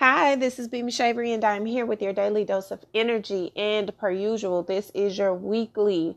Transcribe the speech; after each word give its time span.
Hi, 0.00 0.34
this 0.34 0.58
is 0.58 0.66
Beamy 0.66 0.92
Shavery, 0.92 1.34
and 1.34 1.44
I'm 1.44 1.66
here 1.66 1.84
with 1.84 2.00
your 2.00 2.14
daily 2.14 2.42
dose 2.42 2.70
of 2.70 2.82
energy. 2.94 3.52
And 3.54 3.94
per 3.98 4.10
usual, 4.10 4.62
this 4.62 4.90
is 4.94 5.18
your 5.18 5.34
weekly 5.34 6.16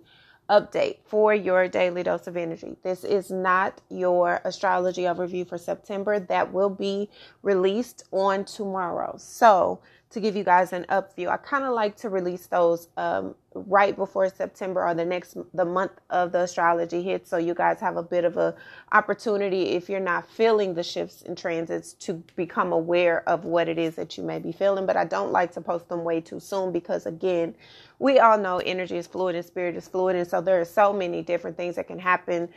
update 0.49 0.99
for 1.03 1.33
your 1.33 1.67
daily 1.67 2.01
dose 2.01 2.25
of 2.25 2.37
energy. 2.37 2.77
This 2.81 3.03
is 3.03 3.29
not 3.29 3.81
your 3.89 4.39
astrology 4.45 5.01
overview 5.01 5.45
for 5.45 5.57
September, 5.57 6.17
that 6.17 6.53
will 6.53 6.69
be 6.69 7.09
released 7.41 8.05
on 8.13 8.45
tomorrow. 8.45 9.15
So, 9.17 9.81
to 10.13 10.19
give 10.19 10.35
you 10.35 10.43
guys 10.43 10.73
an 10.73 10.85
up 10.89 11.15
view. 11.15 11.29
I 11.29 11.37
kind 11.37 11.63
of 11.63 11.73
like 11.73 11.95
to 11.97 12.09
release 12.09 12.47
those 12.47 12.87
um, 12.97 13.35
right 13.53 13.95
before 13.95 14.29
September 14.29 14.85
or 14.85 14.93
the 14.93 15.05
next 15.05 15.37
the 15.53 15.65
month 15.65 15.93
of 16.09 16.31
the 16.31 16.41
astrology 16.41 17.01
hits, 17.01 17.29
so 17.29 17.37
you 17.37 17.53
guys 17.53 17.79
have 17.79 17.97
a 17.97 18.03
bit 18.03 18.23
of 18.23 18.37
a 18.37 18.55
opportunity 18.91 19.69
if 19.71 19.89
you're 19.89 19.99
not 19.99 20.29
feeling 20.29 20.75
the 20.75 20.83
shifts 20.83 21.23
and 21.23 21.37
transits 21.37 21.93
to 21.93 22.13
become 22.35 22.71
aware 22.71 23.27
of 23.27 23.45
what 23.45 23.67
it 23.67 23.79
is 23.79 23.95
that 23.95 24.17
you 24.17 24.23
may 24.23 24.39
be 24.39 24.51
feeling. 24.51 24.85
But 24.85 24.97
I 24.97 25.05
don't 25.05 25.31
like 25.31 25.51
to 25.53 25.61
post 25.61 25.89
them 25.89 26.03
way 26.03 26.21
too 26.21 26.39
soon 26.39 26.71
because 26.71 27.05
again, 27.05 27.55
we 27.99 28.19
all 28.19 28.37
know 28.37 28.59
energy 28.59 28.97
is 28.97 29.07
fluid 29.07 29.35
and 29.35 29.45
spirit 29.45 29.75
is 29.75 29.87
fluid, 29.87 30.15
and 30.15 30.27
so 30.27 30.41
there 30.41 30.61
are 30.61 30.65
so 30.65 30.93
many 30.93 31.23
different 31.23 31.57
things 31.57 31.75
that 31.75 31.87
can 31.87 31.99
happen 31.99 32.49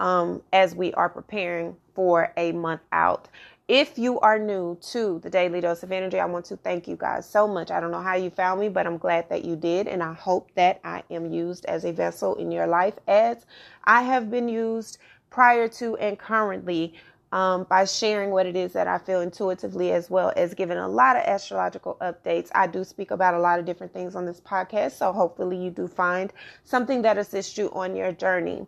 um, 0.00 0.42
as 0.52 0.74
we 0.74 0.92
are 0.94 1.08
preparing 1.08 1.76
for 1.94 2.32
a 2.36 2.52
month 2.52 2.80
out. 2.92 3.28
If 3.68 3.96
you 3.96 4.20
are 4.20 4.38
new 4.38 4.76
to 4.90 5.20
the 5.20 5.30
Daily 5.30 5.62
Dose 5.62 5.82
of 5.82 5.90
Energy, 5.90 6.20
I 6.20 6.26
want 6.26 6.44
to 6.46 6.56
thank 6.58 6.86
you 6.86 6.96
guys 6.96 7.26
so 7.26 7.48
much. 7.48 7.70
I 7.70 7.80
don't 7.80 7.92
know 7.92 8.02
how 8.02 8.14
you 8.14 8.28
found 8.28 8.60
me, 8.60 8.68
but 8.68 8.86
I'm 8.86 8.98
glad 8.98 9.30
that 9.30 9.42
you 9.42 9.56
did. 9.56 9.88
And 9.88 10.02
I 10.02 10.12
hope 10.12 10.50
that 10.54 10.80
I 10.84 11.02
am 11.10 11.32
used 11.32 11.64
as 11.64 11.86
a 11.86 11.92
vessel 11.92 12.34
in 12.34 12.52
your 12.52 12.66
life 12.66 12.92
as 13.08 13.46
I 13.84 14.02
have 14.02 14.30
been 14.30 14.50
used 14.50 14.98
prior 15.30 15.66
to 15.68 15.96
and 15.96 16.18
currently 16.18 16.92
um, 17.32 17.64
by 17.64 17.86
sharing 17.86 18.32
what 18.32 18.44
it 18.44 18.54
is 18.54 18.74
that 18.74 18.86
I 18.86 18.98
feel 18.98 19.22
intuitively, 19.22 19.92
as 19.92 20.10
well 20.10 20.30
as 20.36 20.52
giving 20.52 20.76
a 20.76 20.86
lot 20.86 21.16
of 21.16 21.22
astrological 21.22 21.96
updates. 22.02 22.50
I 22.54 22.66
do 22.66 22.84
speak 22.84 23.12
about 23.12 23.32
a 23.32 23.40
lot 23.40 23.58
of 23.58 23.64
different 23.64 23.94
things 23.94 24.14
on 24.14 24.26
this 24.26 24.40
podcast, 24.40 24.92
so 24.92 25.10
hopefully 25.10 25.56
you 25.56 25.70
do 25.70 25.88
find 25.88 26.34
something 26.64 27.00
that 27.00 27.16
assists 27.16 27.56
you 27.56 27.72
on 27.72 27.96
your 27.96 28.12
journey. 28.12 28.66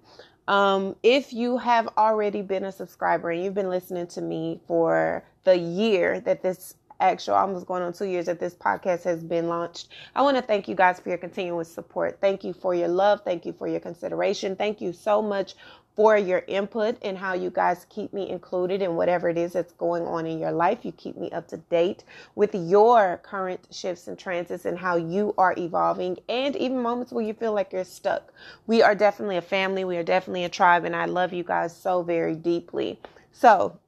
Um, 0.49 0.97
if 1.03 1.33
you 1.33 1.59
have 1.59 1.89
already 1.97 2.43
been 2.43 2.65
a 2.65 2.73
subscriber 2.73 3.31
and 3.31 3.43
you've 3.43 3.55
been 3.55 3.71
listening 3.71 4.07
to 4.09 4.21
me 4.21 4.61
for 4.67 5.25
the 5.45 5.57
year 5.57 6.21
that 6.21 6.43
this 6.43 6.75
actual 7.01 7.35
almost 7.35 7.67
going 7.67 7.83
on 7.83 7.93
two 7.93 8.07
years 8.07 8.27
that 8.27 8.41
this 8.41 8.55
podcast 8.55 9.03
has 9.05 9.23
been 9.23 9.49
launched. 9.49 9.89
I 10.15 10.23
want 10.23 10.37
to 10.37 10.43
thank 10.43 10.69
you 10.69 10.75
guys 10.75 10.99
for 11.01 11.09
your 11.11 11.19
continuous 11.19 11.71
support. 11.71 12.19
Thank 12.21 12.45
you 12.45 12.53
for 12.53 12.75
your 12.75 12.89
love. 12.89 13.21
Thank 13.25 13.45
you 13.45 13.53
for 13.53 13.69
your 13.69 13.81
consideration. 13.81 14.57
Thank 14.57 14.81
you 14.81 14.93
so 14.93 15.21
much 15.21 15.55
for 15.97 16.17
your 16.17 16.45
input 16.47 16.99
and 17.03 17.17
how 17.17 17.33
you 17.33 17.51
guys 17.51 17.87
keep 17.89 18.13
me 18.13 18.29
included 18.29 18.83
in 18.83 18.95
whatever 18.97 19.31
it 19.31 19.39
is 19.39 19.55
that's 19.55 19.73
going 19.73 20.05
on 20.05 20.27
in 20.27 20.39
your 20.39 20.53
life. 20.53 20.85
You 20.85 20.93
keep 20.93 21.17
me 21.17 21.31
up 21.31 21.49
to 21.49 21.57
date 21.57 22.05
with 22.35 22.55
your 22.55 23.19
current 23.23 23.67
shifts 23.71 24.07
and 24.07 24.19
transits 24.19 24.67
and 24.67 24.79
how 24.79 24.97
you 24.97 25.35
are 25.39 25.55
evolving, 25.57 26.19
and 26.29 26.55
even 26.57 26.79
moments 26.81 27.13
where 27.13 27.25
you 27.25 27.33
feel 27.33 27.55
like 27.55 27.73
you're 27.73 27.85
stuck. 27.85 28.33
We 28.67 28.83
are 28.83 28.95
definitely 28.95 29.39
a 29.39 29.43
family, 29.43 29.85
we 29.85 29.97
are 29.97 30.03
definitely 30.03 30.45
a 30.45 30.51
tribe, 30.51 30.85
and 30.85 30.95
I 30.95 31.07
love 31.07 31.33
you 31.33 31.43
guys 31.43 31.75
so 31.75 32.03
very 32.03 32.37
deeply. 32.37 33.01
So, 33.33 33.79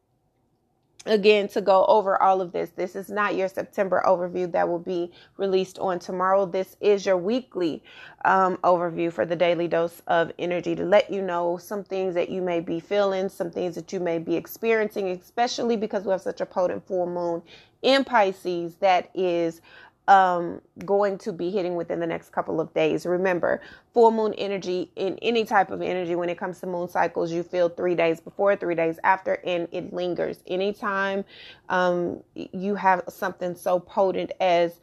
again 1.09 1.49
to 1.49 1.61
go 1.61 1.85
over 1.87 2.21
all 2.23 2.41
of 2.41 2.53
this. 2.53 2.71
This 2.71 2.97
is 2.97 3.11
not 3.11 3.35
your 3.35 3.49
September 3.49 4.03
overview 4.07 4.51
that 4.53 4.69
will 4.69 4.79
be 4.79 5.13
released 5.37 5.79
on 5.79 5.99
tomorrow. 5.99 6.47
This 6.47 6.77
is 6.81 7.07
your 7.07 7.17
weekly 7.17 7.83
um, 8.25 8.59
overview 8.59 9.13
for 9.13 9.27
the 9.27 9.37
daily 9.37 9.69
dose 9.69 10.03
of 10.07 10.33
energy 10.39 10.75
to 10.77 10.85
let 10.85 11.11
you 11.11 11.23
know 11.23 11.57
some 11.57 11.85
things 11.85 12.15
that 12.15 12.29
you 12.29 12.43
may 12.43 12.61
be 12.61 12.81
feeling, 12.81 13.29
some 13.29 13.51
things 13.51 13.75
that 13.75 13.93
you 13.93 14.01
may 14.01 14.19
be 14.19 14.37
experiencing, 14.37 15.09
especially 15.09 15.77
because 15.77 16.05
we 16.05 16.13
have 16.13 16.23
such 16.23 16.41
a 16.41 16.47
potent 16.47 16.87
full 16.87 17.07
moon 17.07 17.43
in 17.83 18.05
Pisces 18.05 18.77
that 18.77 19.11
is 19.15 19.61
um, 20.09 20.63
going 20.87 21.19
to 21.19 21.33
be 21.33 21.51
hitting 21.51 21.77
within 21.77 22.01
the 22.01 22.07
next 22.07 22.33
couple 22.33 22.61
of 22.61 22.73
days. 22.73 23.05
Remember, 23.05 23.61
full 23.93 24.11
moon 24.11 24.33
energy 24.35 24.91
in 24.97 25.19
any 25.21 25.45
type 25.45 25.71
of 25.71 25.83
energy, 25.83 26.15
when 26.17 26.31
it 26.31 26.39
comes 26.39 26.59
to 26.61 26.67
moon 26.67 26.89
cycles, 26.89 27.31
you 27.31 27.43
feel 27.43 27.69
three 27.69 27.95
days 27.95 28.19
before, 28.19 28.57
three 28.57 28.75
days 28.75 28.99
after, 29.05 29.35
and 29.45 29.69
it 29.71 29.93
lingers. 29.93 30.43
Anytime 30.47 31.25
um, 31.69 32.23
you 32.35 32.75
have 32.75 33.03
something 33.09 33.55
so 33.55 33.79
potent 33.79 34.33
as 34.41 34.81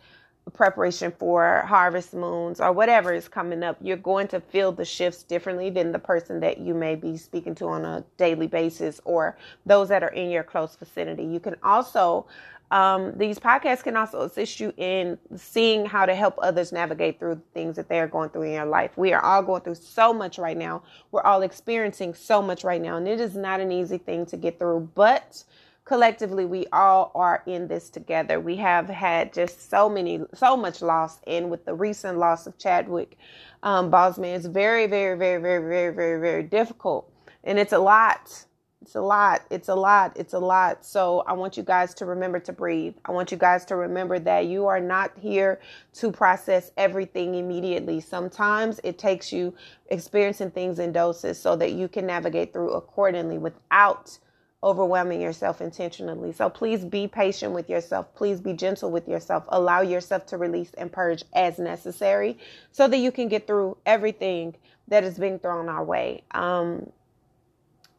preparation 0.53 1.11
for 1.11 1.63
harvest 1.67 2.13
moons 2.13 2.59
or 2.59 2.71
whatever 2.71 3.11
is 3.11 3.27
coming 3.27 3.63
up, 3.63 3.77
you're 3.81 3.97
going 3.97 4.27
to 4.27 4.39
feel 4.39 4.71
the 4.71 4.85
shifts 4.85 5.23
differently 5.23 5.71
than 5.71 5.91
the 5.91 5.99
person 5.99 6.39
that 6.39 6.59
you 6.59 6.75
may 6.75 6.95
be 6.95 7.17
speaking 7.17 7.55
to 7.55 7.65
on 7.65 7.83
a 7.83 8.05
daily 8.17 8.45
basis 8.45 9.01
or 9.05 9.37
those 9.65 9.89
that 9.89 10.03
are 10.03 10.09
in 10.09 10.29
your 10.29 10.43
close 10.43 10.75
vicinity. 10.75 11.23
You 11.25 11.39
can 11.39 11.55
also 11.63 12.27
um, 12.71 13.13
these 13.15 13.37
podcasts 13.37 13.83
can 13.83 13.95
also 13.95 14.21
assist 14.21 14.59
you 14.59 14.73
in 14.77 15.17
seeing 15.35 15.85
how 15.85 16.05
to 16.05 16.15
help 16.15 16.35
others 16.41 16.71
navigate 16.71 17.19
through 17.19 17.41
things 17.53 17.75
that 17.75 17.87
they're 17.87 18.07
going 18.07 18.29
through 18.29 18.43
in 18.43 18.53
your 18.53 18.65
life. 18.65 18.97
We 18.97 19.13
are 19.13 19.23
all 19.23 19.43
going 19.43 19.61
through 19.61 19.75
so 19.75 20.13
much 20.13 20.37
right 20.37 20.57
now. 20.57 20.83
We're 21.11 21.21
all 21.21 21.43
experiencing 21.43 22.15
so 22.15 22.41
much 22.41 22.63
right 22.63 22.81
now, 22.81 22.97
and 22.97 23.07
it 23.07 23.19
is 23.19 23.35
not 23.35 23.59
an 23.59 23.71
easy 23.71 23.97
thing 23.97 24.25
to 24.27 24.37
get 24.37 24.57
through, 24.57 24.89
but 24.95 25.43
collectively 25.85 26.45
we 26.45 26.65
all 26.73 27.11
are 27.13 27.43
in 27.45 27.67
this 27.67 27.91
together 27.91 28.39
we 28.39 28.55
have 28.55 28.89
had 28.89 29.31
just 29.31 29.69
so 29.69 29.87
many 29.87 30.19
so 30.33 30.57
much 30.57 30.81
loss 30.81 31.19
and 31.27 31.49
with 31.49 31.63
the 31.65 31.73
recent 31.73 32.17
loss 32.17 32.47
of 32.47 32.57
chadwick 32.57 33.17
um, 33.61 33.91
boseman 33.91 34.35
it's 34.35 34.47
very 34.47 34.87
very 34.87 35.15
very 35.15 35.39
very 35.39 35.61
very 35.61 35.93
very 35.93 36.19
very 36.19 36.43
difficult 36.43 37.11
and 37.43 37.59
it's 37.59 37.71
a 37.71 37.77
lot 37.77 38.45
it's 38.85 38.93
a 38.93 39.01
lot. 39.01 39.41
It's 39.49 39.67
a 39.67 39.73
lot. 39.73 40.15
It's 40.15 40.33
a 40.33 40.39
lot. 40.39 40.85
So 40.85 41.23
I 41.25 41.33
want 41.33 41.57
you 41.57 41.63
guys 41.63 41.95
to 41.95 42.05
remember 42.05 42.39
to 42.41 42.53
breathe. 42.53 42.93
I 43.03 43.13
want 43.13 43.31
you 43.31 43.37
guys 43.37 43.65
to 43.65 43.75
remember 43.75 44.19
that 44.19 44.45
you 44.45 44.67
are 44.67 44.79
not 44.79 45.11
here 45.19 45.59
to 45.93 46.11
process 46.11 46.69
everything 46.77 47.33
immediately. 47.33 47.99
Sometimes 47.99 48.79
it 48.83 48.99
takes 48.99 49.33
you 49.33 49.55
experiencing 49.87 50.51
things 50.51 50.77
in 50.77 50.91
doses 50.91 51.39
so 51.39 51.55
that 51.55 51.71
you 51.71 51.87
can 51.87 52.05
navigate 52.05 52.53
through 52.53 52.73
accordingly 52.73 53.39
without 53.39 54.19
overwhelming 54.61 55.19
yourself 55.19 55.61
intentionally. 55.61 56.31
So 56.31 56.47
please 56.47 56.85
be 56.85 57.07
patient 57.07 57.53
with 57.53 57.67
yourself. 57.67 58.13
Please 58.13 58.39
be 58.39 58.53
gentle 58.53 58.91
with 58.91 59.07
yourself. 59.07 59.45
Allow 59.47 59.81
yourself 59.81 60.27
to 60.27 60.37
release 60.37 60.75
and 60.75 60.91
purge 60.91 61.23
as 61.33 61.57
necessary 61.57 62.37
so 62.71 62.87
that 62.87 62.97
you 62.97 63.11
can 63.11 63.29
get 63.29 63.47
through 63.47 63.77
everything 63.87 64.55
that 64.89 65.03
is 65.03 65.17
being 65.17 65.39
thrown 65.39 65.69
our 65.69 65.83
way. 65.83 66.21
Um, 66.35 66.91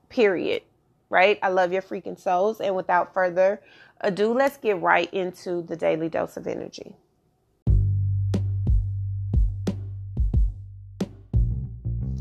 period 0.09 0.63
right? 1.11 1.39
I 1.43 1.49
love 1.49 1.73
your 1.73 1.83
freaking 1.83 2.19
souls. 2.19 2.61
And 2.61 2.77
without 2.77 3.15
further 3.15 3.61
ado, 4.01 4.33
let's 4.33 4.57
get 4.57 4.81
right 4.81 5.13
into 5.13 5.63
the 5.63 5.77
daily 5.77 6.09
dose 6.09 6.37
of 6.37 6.47
energy. 6.47 6.95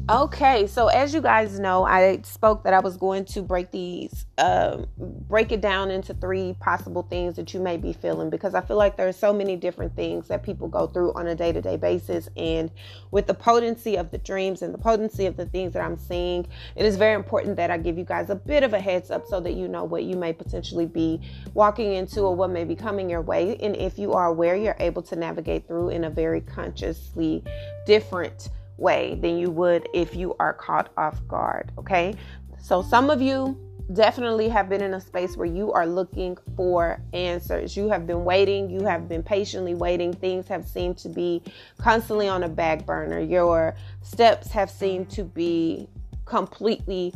Okay, 0.07 0.67
so 0.67 0.85
as 0.85 1.15
you 1.15 1.21
guys 1.21 1.59
know, 1.59 1.83
I 1.83 2.21
spoke 2.21 2.63
that 2.65 2.73
I 2.73 2.79
was 2.79 2.95
going 2.95 3.25
to 3.25 3.41
break 3.41 3.71
these, 3.71 4.27
um, 4.37 4.85
break 4.97 5.51
it 5.51 5.61
down 5.61 5.89
into 5.89 6.13
three 6.13 6.55
possible 6.59 7.01
things 7.01 7.35
that 7.37 7.55
you 7.55 7.59
may 7.59 7.75
be 7.75 7.91
feeling 7.91 8.29
because 8.29 8.53
I 8.53 8.61
feel 8.61 8.77
like 8.77 8.97
there 8.97 9.07
are 9.07 9.11
so 9.11 9.33
many 9.33 9.55
different 9.55 9.95
things 9.95 10.27
that 10.27 10.43
people 10.43 10.67
go 10.67 10.85
through 10.85 11.13
on 11.13 11.25
a 11.25 11.33
day 11.33 11.51
to 11.51 11.59
day 11.59 11.75
basis. 11.75 12.29
And 12.37 12.69
with 13.09 13.25
the 13.25 13.33
potency 13.33 13.95
of 13.95 14.11
the 14.11 14.19
dreams 14.19 14.61
and 14.61 14.71
the 14.71 14.77
potency 14.77 15.25
of 15.25 15.37
the 15.37 15.47
things 15.47 15.73
that 15.73 15.83
I'm 15.83 15.97
seeing, 15.97 16.45
it 16.75 16.85
is 16.85 16.97
very 16.97 17.15
important 17.15 17.55
that 17.55 17.71
I 17.71 17.79
give 17.79 17.97
you 17.97 18.03
guys 18.03 18.29
a 18.29 18.35
bit 18.35 18.61
of 18.61 18.73
a 18.73 18.79
heads 18.79 19.09
up 19.09 19.25
so 19.25 19.39
that 19.39 19.53
you 19.53 19.67
know 19.67 19.85
what 19.85 20.03
you 20.03 20.17
may 20.17 20.33
potentially 20.33 20.85
be 20.85 21.19
walking 21.55 21.93
into 21.93 22.21
or 22.21 22.35
what 22.35 22.51
may 22.51 22.63
be 22.63 22.75
coming 22.75 23.09
your 23.09 23.21
way. 23.21 23.57
And 23.57 23.75
if 23.75 23.97
you 23.97 24.13
are 24.13 24.27
aware, 24.27 24.55
you're 24.55 24.77
able 24.79 25.01
to 25.01 25.15
navigate 25.15 25.67
through 25.67 25.89
in 25.89 26.03
a 26.03 26.11
very 26.11 26.41
consciously 26.41 27.43
different 27.87 28.49
way 28.77 29.17
than 29.21 29.37
you 29.37 29.49
would 29.51 29.87
if 29.93 30.15
you 30.15 30.35
are 30.39 30.53
caught 30.53 30.91
off 30.97 31.25
guard. 31.27 31.71
Okay. 31.77 32.15
So 32.59 32.81
some 32.81 33.09
of 33.09 33.21
you 33.21 33.59
definitely 33.93 34.49
have 34.49 34.67
been 34.67 34.81
in 34.81 34.95
a 34.95 35.01
space 35.01 35.37
where 35.37 35.47
you 35.47 35.71
are 35.71 35.85
looking 35.85 36.37
for 36.55 36.99
answers. 37.13 37.77
You 37.77 37.89
have 37.89 38.07
been 38.07 38.25
waiting, 38.25 38.69
you 38.69 38.83
have 38.85 39.07
been 39.07 39.21
patiently 39.21 39.75
waiting. 39.75 40.11
Things 40.11 40.47
have 40.47 40.67
seemed 40.67 40.97
to 40.99 41.09
be 41.09 41.43
constantly 41.77 42.27
on 42.27 42.43
a 42.43 42.49
back 42.49 42.85
burner. 42.85 43.19
Your 43.19 43.75
steps 44.01 44.47
have 44.51 44.71
seemed 44.71 45.09
to 45.11 45.23
be 45.23 45.87
completely 46.25 47.13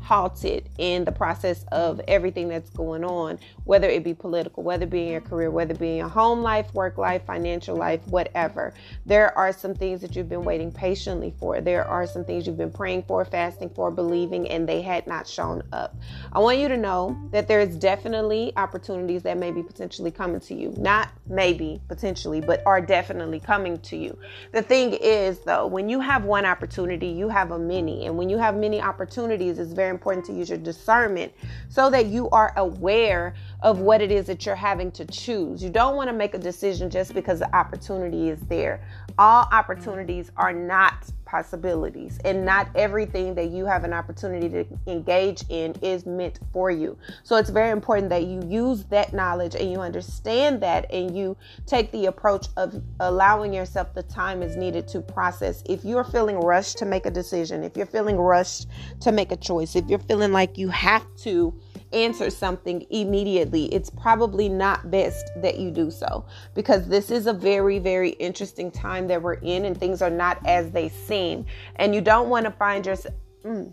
halted 0.00 0.68
in 0.78 1.04
the 1.04 1.12
process 1.12 1.64
of 1.72 2.00
everything 2.06 2.46
that's 2.48 2.70
going 2.70 3.04
on, 3.04 3.38
whether 3.64 3.88
it 3.88 4.04
be 4.04 4.14
political, 4.14 4.62
whether 4.62 4.84
it 4.84 4.90
be 4.90 5.02
in 5.02 5.08
your 5.08 5.20
career, 5.20 5.50
whether 5.50 5.72
it 5.72 5.80
be 5.80 5.90
in 5.90 5.96
your 5.96 6.08
home 6.08 6.42
life, 6.42 6.72
work 6.74 6.98
life, 6.98 7.22
financial 7.26 7.76
life, 7.76 8.00
whatever. 8.06 8.72
There 9.06 9.36
are 9.36 9.52
some 9.52 9.74
things 9.74 10.00
that 10.02 10.14
you've 10.14 10.28
been 10.28 10.44
waiting 10.44 10.70
patiently 10.70 11.34
for. 11.38 11.60
There 11.60 11.86
are 11.86 12.06
some 12.06 12.24
things 12.24 12.46
you've 12.46 12.58
been 12.58 12.70
praying 12.70 13.04
for, 13.04 13.24
fasting 13.24 13.70
for, 13.70 13.90
believing, 13.90 14.48
and 14.48 14.68
they 14.68 14.82
had 14.82 15.06
not 15.06 15.26
shown 15.26 15.62
up. 15.72 15.96
I 16.32 16.38
want 16.38 16.58
you 16.58 16.68
to 16.68 16.76
know 16.76 17.18
that 17.30 17.48
there 17.48 17.60
is 17.60 17.76
definitely 17.76 18.52
opportunities 18.56 19.22
that 19.22 19.38
may 19.38 19.50
be 19.50 19.62
potentially 19.62 20.10
coming 20.10 20.40
to 20.40 20.54
you. 20.54 20.74
Not 20.76 21.08
maybe, 21.26 21.80
potentially, 21.88 22.40
but 22.40 22.62
are 22.66 22.80
definitely 22.80 23.40
coming 23.40 23.78
to 23.80 23.96
you. 23.96 24.18
The 24.52 24.62
thing 24.62 24.92
is, 24.94 25.40
though, 25.40 25.66
when 25.66 25.88
you 25.88 26.00
have 26.00 26.24
one 26.24 26.44
opportunity, 26.44 27.08
you 27.08 27.28
have 27.28 27.50
a 27.50 27.58
many. 27.58 28.06
And 28.06 28.16
when 28.16 28.28
you 28.28 28.38
have 28.38 28.56
many 28.56 28.80
opportunities, 28.80 29.58
it's 29.58 29.72
very 29.72 29.90
important 29.90 30.26
to 30.26 30.32
use 30.32 30.48
your 30.48 30.58
discernment 30.58 31.32
so 31.68 31.90
that 31.90 32.06
you 32.06 32.28
are 32.30 32.52
aware 32.56 33.34
of 33.64 33.80
what 33.80 34.02
it 34.02 34.12
is 34.12 34.26
that 34.26 34.44
you're 34.44 34.54
having 34.54 34.92
to 34.92 35.06
choose. 35.06 35.64
You 35.64 35.70
don't 35.70 35.96
want 35.96 36.08
to 36.08 36.12
make 36.12 36.34
a 36.34 36.38
decision 36.38 36.90
just 36.90 37.14
because 37.14 37.38
the 37.38 37.56
opportunity 37.56 38.28
is 38.28 38.38
there. 38.42 38.86
All 39.18 39.48
opportunities 39.50 40.30
are 40.36 40.52
not 40.52 41.10
possibilities, 41.24 42.20
and 42.24 42.44
not 42.44 42.68
everything 42.76 43.34
that 43.34 43.50
you 43.50 43.64
have 43.64 43.82
an 43.82 43.92
opportunity 43.92 44.48
to 44.48 44.64
engage 44.86 45.42
in 45.48 45.74
is 45.82 46.06
meant 46.06 46.38
for 46.52 46.70
you. 46.70 46.96
So 47.24 47.36
it's 47.36 47.50
very 47.50 47.70
important 47.70 48.10
that 48.10 48.24
you 48.24 48.40
use 48.46 48.84
that 48.84 49.12
knowledge 49.12 49.54
and 49.54 49.70
you 49.72 49.80
understand 49.80 50.62
that 50.62 50.92
and 50.92 51.16
you 51.16 51.36
take 51.66 51.90
the 51.90 52.06
approach 52.06 52.46
of 52.56 52.80
allowing 53.00 53.52
yourself 53.52 53.94
the 53.94 54.02
time 54.04 54.42
is 54.42 54.56
needed 54.56 54.86
to 54.88 55.00
process. 55.00 55.62
If 55.68 55.84
you're 55.84 56.04
feeling 56.04 56.38
rushed 56.38 56.78
to 56.78 56.84
make 56.84 57.06
a 57.06 57.10
decision, 57.10 57.64
if 57.64 57.76
you're 57.76 57.86
feeling 57.86 58.16
rushed 58.16 58.68
to 59.00 59.10
make 59.10 59.32
a 59.32 59.36
choice, 59.36 59.74
if 59.74 59.88
you're 59.88 59.98
feeling 59.98 60.32
like 60.32 60.58
you 60.58 60.68
have 60.68 61.04
to 61.22 61.58
answer 61.92 62.28
something 62.28 62.84
immediately, 62.90 63.53
it's 63.62 63.90
probably 63.90 64.48
not 64.48 64.90
best 64.90 65.30
that 65.36 65.58
you 65.58 65.70
do 65.70 65.90
so 65.90 66.24
because 66.54 66.86
this 66.88 67.10
is 67.10 67.26
a 67.26 67.32
very, 67.32 67.78
very 67.78 68.10
interesting 68.10 68.70
time 68.70 69.06
that 69.08 69.22
we're 69.22 69.34
in 69.34 69.64
and 69.64 69.78
things 69.78 70.02
are 70.02 70.10
not 70.10 70.44
as 70.46 70.70
they 70.70 70.88
seem. 70.88 71.46
And 71.76 71.94
you 71.94 72.00
don't 72.00 72.28
want 72.28 72.44
to 72.46 72.52
find 72.52 72.84
yourself. 72.84 73.14
Mm, 73.44 73.72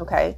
okay. 0.00 0.36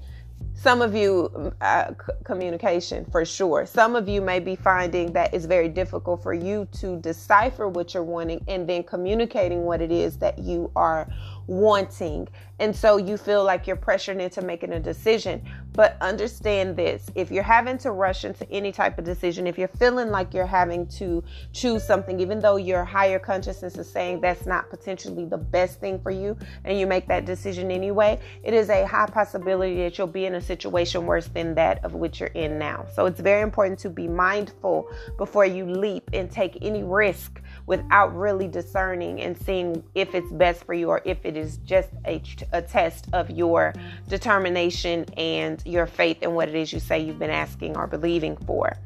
Some 0.55 0.83
of 0.83 0.95
you, 0.95 1.55
uh, 1.63 1.89
c- 1.93 2.13
communication 2.25 3.07
for 3.11 3.25
sure. 3.25 3.65
Some 3.65 3.97
of 3.97 4.09
you 4.09 4.21
may 4.21 4.41
be 4.41 4.57
finding 4.57 5.11
that 5.13 5.33
it's 5.33 5.47
very 5.47 5.69
difficult 5.71 6.23
for 6.23 6.35
you 6.35 6.69
to 6.73 7.01
decipher 7.01 7.67
what 7.67 7.95
you're 7.95 8.03
wanting 8.03 8.45
and 8.47 8.69
then 8.69 8.83
communicating 8.83 9.63
what 9.63 9.81
it 9.81 9.91
is 9.91 10.19
that 10.19 10.39
you 10.39 10.71
are 10.77 11.09
wanting. 11.47 12.29
And 12.59 12.77
so 12.77 12.99
you 12.99 13.17
feel 13.17 13.43
like 13.43 13.67
you're 13.67 13.77
pressured 13.77 14.21
into 14.21 14.43
making 14.43 14.73
a 14.73 14.81
decision. 14.81 15.43
But 15.73 15.97
understand 16.01 16.77
this 16.77 17.11
if 17.15 17.31
you're 17.31 17.43
having 17.43 17.79
to 17.79 17.93
rush 17.93 18.25
into 18.25 18.51
any 18.51 18.71
type 18.73 18.99
of 18.99 19.05
decision, 19.05 19.47
if 19.47 19.57
you're 19.57 19.69
feeling 19.69 20.11
like 20.11 20.35
you're 20.35 20.47
having 20.47 20.87
to 20.89 21.25
choose 21.53 21.83
something, 21.85 22.21
even 22.21 22.41
though 22.41 22.57
your 22.57 22.85
higher 22.85 23.19
consciousness 23.19 23.79
is 23.79 23.91
saying 23.91 24.21
that's 24.21 24.47
not 24.47 24.69
potentially 24.69 25.25
the 25.25 25.39
best 25.39 25.81
thing 25.81 25.99
for 26.01 26.11
you, 26.11 26.37
and 26.65 26.79
you 26.79 26.87
make 26.87 27.09
that 27.09 27.25
decision 27.25 27.71
anyway, 27.71 28.19
it 28.43 28.53
is 28.53 28.69
a 28.69 28.85
high 28.87 29.07
possibility 29.07 29.77
that 29.77 29.97
you'll 29.97 30.07
be 30.07 30.27
in 30.27 30.35
a 30.35 30.41
situation 30.41 31.07
worse 31.07 31.29
than 31.29 31.55
that 31.55 31.83
of 31.85 31.95
which 31.95 32.21
you're 32.21 32.29
in 32.31 32.59
now. 32.59 32.85
So 32.95 33.07
it's 33.07 33.21
very 33.21 33.43
important 33.43 33.79
to 33.81 33.91
be 33.91 34.07
mindful 34.07 34.91
before 35.17 35.47
you 35.47 35.65
leap 35.65 36.11
and 36.13 36.31
take 36.31 36.59
any 36.61 36.83
risk 36.83 37.41
without 37.71 38.13
really 38.17 38.49
discerning 38.49 39.21
and 39.21 39.39
seeing 39.39 39.81
if 39.95 40.13
it's 40.13 40.33
best 40.33 40.65
for 40.65 40.75
you 40.75 40.89
or 40.89 41.01
if 41.05 41.25
it 41.25 41.37
is 41.37 41.59
just 41.59 41.89
a, 42.05 42.21
a 42.53 42.61
test 42.61 43.07
of 43.13 43.31
your 43.31 43.73
determination 44.09 45.05
and 45.17 45.63
your 45.65 45.87
faith 45.87 46.21
in 46.21 46.35
what 46.35 46.49
it 46.49 46.57
is 46.57 46.73
you 46.73 46.81
say 46.81 46.99
you've 46.99 47.21
been 47.21 47.31
asking 47.31 47.77
or 47.77 47.87
believing 47.87 48.37
for. 48.39 48.77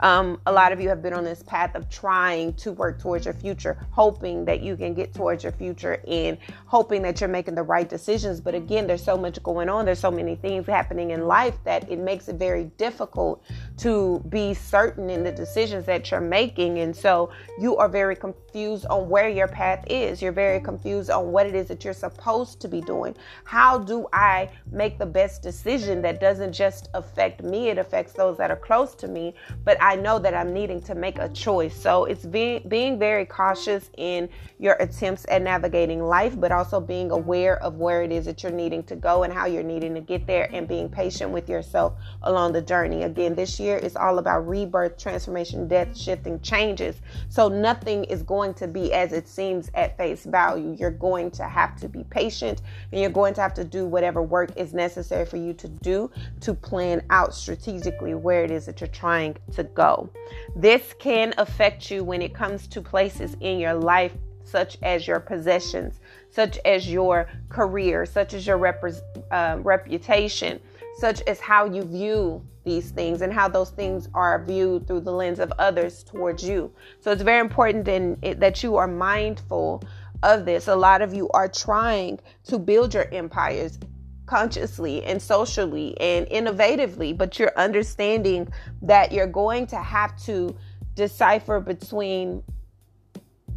Um, 0.00 0.40
a 0.46 0.52
lot 0.52 0.72
of 0.72 0.80
you 0.80 0.88
have 0.88 1.02
been 1.02 1.12
on 1.12 1.24
this 1.24 1.42
path 1.42 1.74
of 1.74 1.88
trying 1.88 2.54
to 2.54 2.72
work 2.72 3.00
towards 3.00 3.24
your 3.24 3.34
future, 3.34 3.78
hoping 3.90 4.44
that 4.44 4.60
you 4.60 4.76
can 4.76 4.94
get 4.94 5.14
towards 5.14 5.42
your 5.42 5.52
future 5.52 6.02
and 6.06 6.38
hoping 6.66 7.02
that 7.02 7.20
you're 7.20 7.28
making 7.28 7.54
the 7.54 7.62
right 7.62 7.88
decisions. 7.88 8.40
But 8.40 8.54
again, 8.54 8.86
there's 8.86 9.04
so 9.04 9.16
much 9.16 9.42
going 9.42 9.68
on, 9.68 9.84
there's 9.84 9.98
so 9.98 10.10
many 10.10 10.36
things 10.36 10.66
happening 10.66 11.10
in 11.10 11.26
life 11.26 11.56
that 11.64 11.90
it 11.90 11.98
makes 11.98 12.28
it 12.28 12.36
very 12.36 12.64
difficult 12.76 13.42
to 13.78 14.24
be 14.28 14.54
certain 14.54 15.10
in 15.10 15.24
the 15.24 15.32
decisions 15.32 15.86
that 15.86 16.10
you're 16.10 16.20
making. 16.20 16.78
And 16.78 16.94
so 16.94 17.30
you 17.58 17.76
are 17.76 17.88
very 17.88 18.16
confused 18.16 18.86
on 18.86 19.08
where 19.08 19.28
your 19.28 19.48
path 19.48 19.84
is. 19.88 20.22
You're 20.22 20.32
very 20.32 20.60
confused 20.60 21.10
on 21.10 21.32
what 21.32 21.46
it 21.46 21.54
is 21.54 21.68
that 21.68 21.84
you're 21.84 21.92
supposed 21.92 22.60
to 22.60 22.68
be 22.68 22.80
doing. 22.80 23.14
How 23.44 23.78
do 23.78 24.06
I 24.12 24.50
make 24.70 24.98
the 24.98 25.06
best 25.06 25.42
decision 25.42 26.02
that 26.02 26.20
doesn't 26.20 26.52
just 26.52 26.88
affect 26.94 27.42
me, 27.42 27.68
it 27.68 27.78
affects 27.78 28.12
those 28.12 28.36
that 28.38 28.50
are 28.50 28.56
close 28.56 28.94
to 28.96 29.08
me, 29.08 29.34
but 29.64 29.76
I 29.80 29.96
know 29.96 30.18
that 30.18 30.34
I'm 30.34 30.52
needing 30.52 30.80
to 30.82 30.94
make 30.94 31.18
a 31.18 31.28
choice. 31.28 31.74
So 31.74 32.04
it's 32.04 32.24
being 32.24 32.62
being 32.68 32.98
very 32.98 33.24
cautious 33.24 33.90
in 33.96 34.28
your 34.58 34.74
attempts 34.74 35.26
at 35.28 35.42
navigating 35.42 36.02
life, 36.02 36.38
but 36.38 36.52
also 36.52 36.80
being 36.80 37.10
aware 37.10 37.62
of 37.62 37.76
where 37.76 38.02
it 38.02 38.12
is 38.12 38.24
that 38.26 38.42
you're 38.42 38.52
needing 38.52 38.82
to 38.84 38.96
go 38.96 39.22
and 39.22 39.32
how 39.32 39.46
you're 39.46 39.62
needing 39.62 39.94
to 39.94 40.00
get 40.00 40.26
there 40.26 40.48
and 40.52 40.68
being 40.68 40.88
patient 40.88 41.30
with 41.30 41.48
yourself 41.48 41.94
along 42.22 42.52
the 42.52 42.62
journey. 42.62 43.02
Again, 43.02 43.34
this 43.34 43.58
year 43.58 43.76
is 43.76 43.96
all 43.96 44.18
about 44.18 44.46
rebirth, 44.46 44.98
transformation, 44.98 45.68
death, 45.68 45.96
shifting, 45.96 46.40
changes. 46.40 46.96
So 47.28 47.48
nothing 47.48 48.04
is 48.04 48.22
going 48.22 48.54
to 48.54 48.68
be 48.68 48.92
as 48.92 49.12
it 49.12 49.28
seems 49.28 49.70
at 49.74 49.96
face 49.96 50.24
value. 50.24 50.76
You're 50.78 50.90
going 50.90 51.30
to 51.32 51.44
have 51.44 51.76
to 51.80 51.88
be 51.88 52.04
patient 52.04 52.62
and 52.92 53.00
you're 53.00 53.10
going 53.10 53.34
to 53.34 53.40
have 53.40 53.54
to 53.54 53.64
do 53.64 53.86
whatever 53.86 54.22
work 54.22 54.56
is 54.56 54.74
necessary 54.74 55.26
for 55.26 55.36
you 55.36 55.52
to 55.54 55.68
do 55.68 56.10
to 56.40 56.54
plan 56.54 57.02
out 57.10 57.34
strategically 57.34 58.14
where 58.14 58.44
it 58.44 58.50
is 58.50 58.66
that 58.66 58.80
you're 58.80 58.88
trying 58.88 59.36
to 59.54 59.64
go. 59.64 60.08
This 60.54 60.94
can 60.98 61.34
affect 61.38 61.90
you 61.90 62.04
when 62.04 62.22
it 62.22 62.34
comes 62.34 62.66
to 62.68 62.80
places 62.80 63.36
in 63.40 63.58
your 63.58 63.74
life, 63.74 64.12
such 64.44 64.78
as 64.82 65.06
your 65.06 65.20
possessions, 65.20 66.00
such 66.30 66.58
as 66.64 66.90
your 66.90 67.28
career, 67.48 68.06
such 68.06 68.34
as 68.34 68.46
your 68.46 68.58
rep- 68.58 68.84
uh, 69.30 69.58
reputation, 69.60 70.60
such 70.98 71.22
as 71.22 71.40
how 71.40 71.64
you 71.64 71.82
view 71.82 72.42
these 72.64 72.90
things 72.90 73.20
and 73.20 73.32
how 73.32 73.48
those 73.48 73.70
things 73.70 74.08
are 74.14 74.42
viewed 74.44 74.86
through 74.86 75.00
the 75.00 75.12
lens 75.12 75.38
of 75.38 75.52
others 75.58 76.02
towards 76.02 76.42
you. 76.42 76.72
So 77.00 77.10
it's 77.10 77.22
very 77.22 77.40
important 77.40 77.86
in, 77.88 78.18
it, 78.22 78.40
that 78.40 78.62
you 78.62 78.76
are 78.76 78.86
mindful 78.86 79.82
of 80.22 80.44
this. 80.44 80.68
A 80.68 80.76
lot 80.76 81.02
of 81.02 81.12
you 81.12 81.28
are 81.30 81.48
trying 81.48 82.18
to 82.44 82.58
build 82.58 82.94
your 82.94 83.06
empires 83.12 83.78
consciously 84.26 85.02
and 85.04 85.20
socially 85.20 85.98
and 86.00 86.26
innovatively, 86.26 87.16
but 87.16 87.38
you're 87.38 87.52
understanding 87.56 88.48
that 88.82 89.12
you're 89.12 89.26
going 89.26 89.66
to 89.68 89.76
have 89.76 90.16
to 90.24 90.56
decipher 90.94 91.60
between 91.60 92.42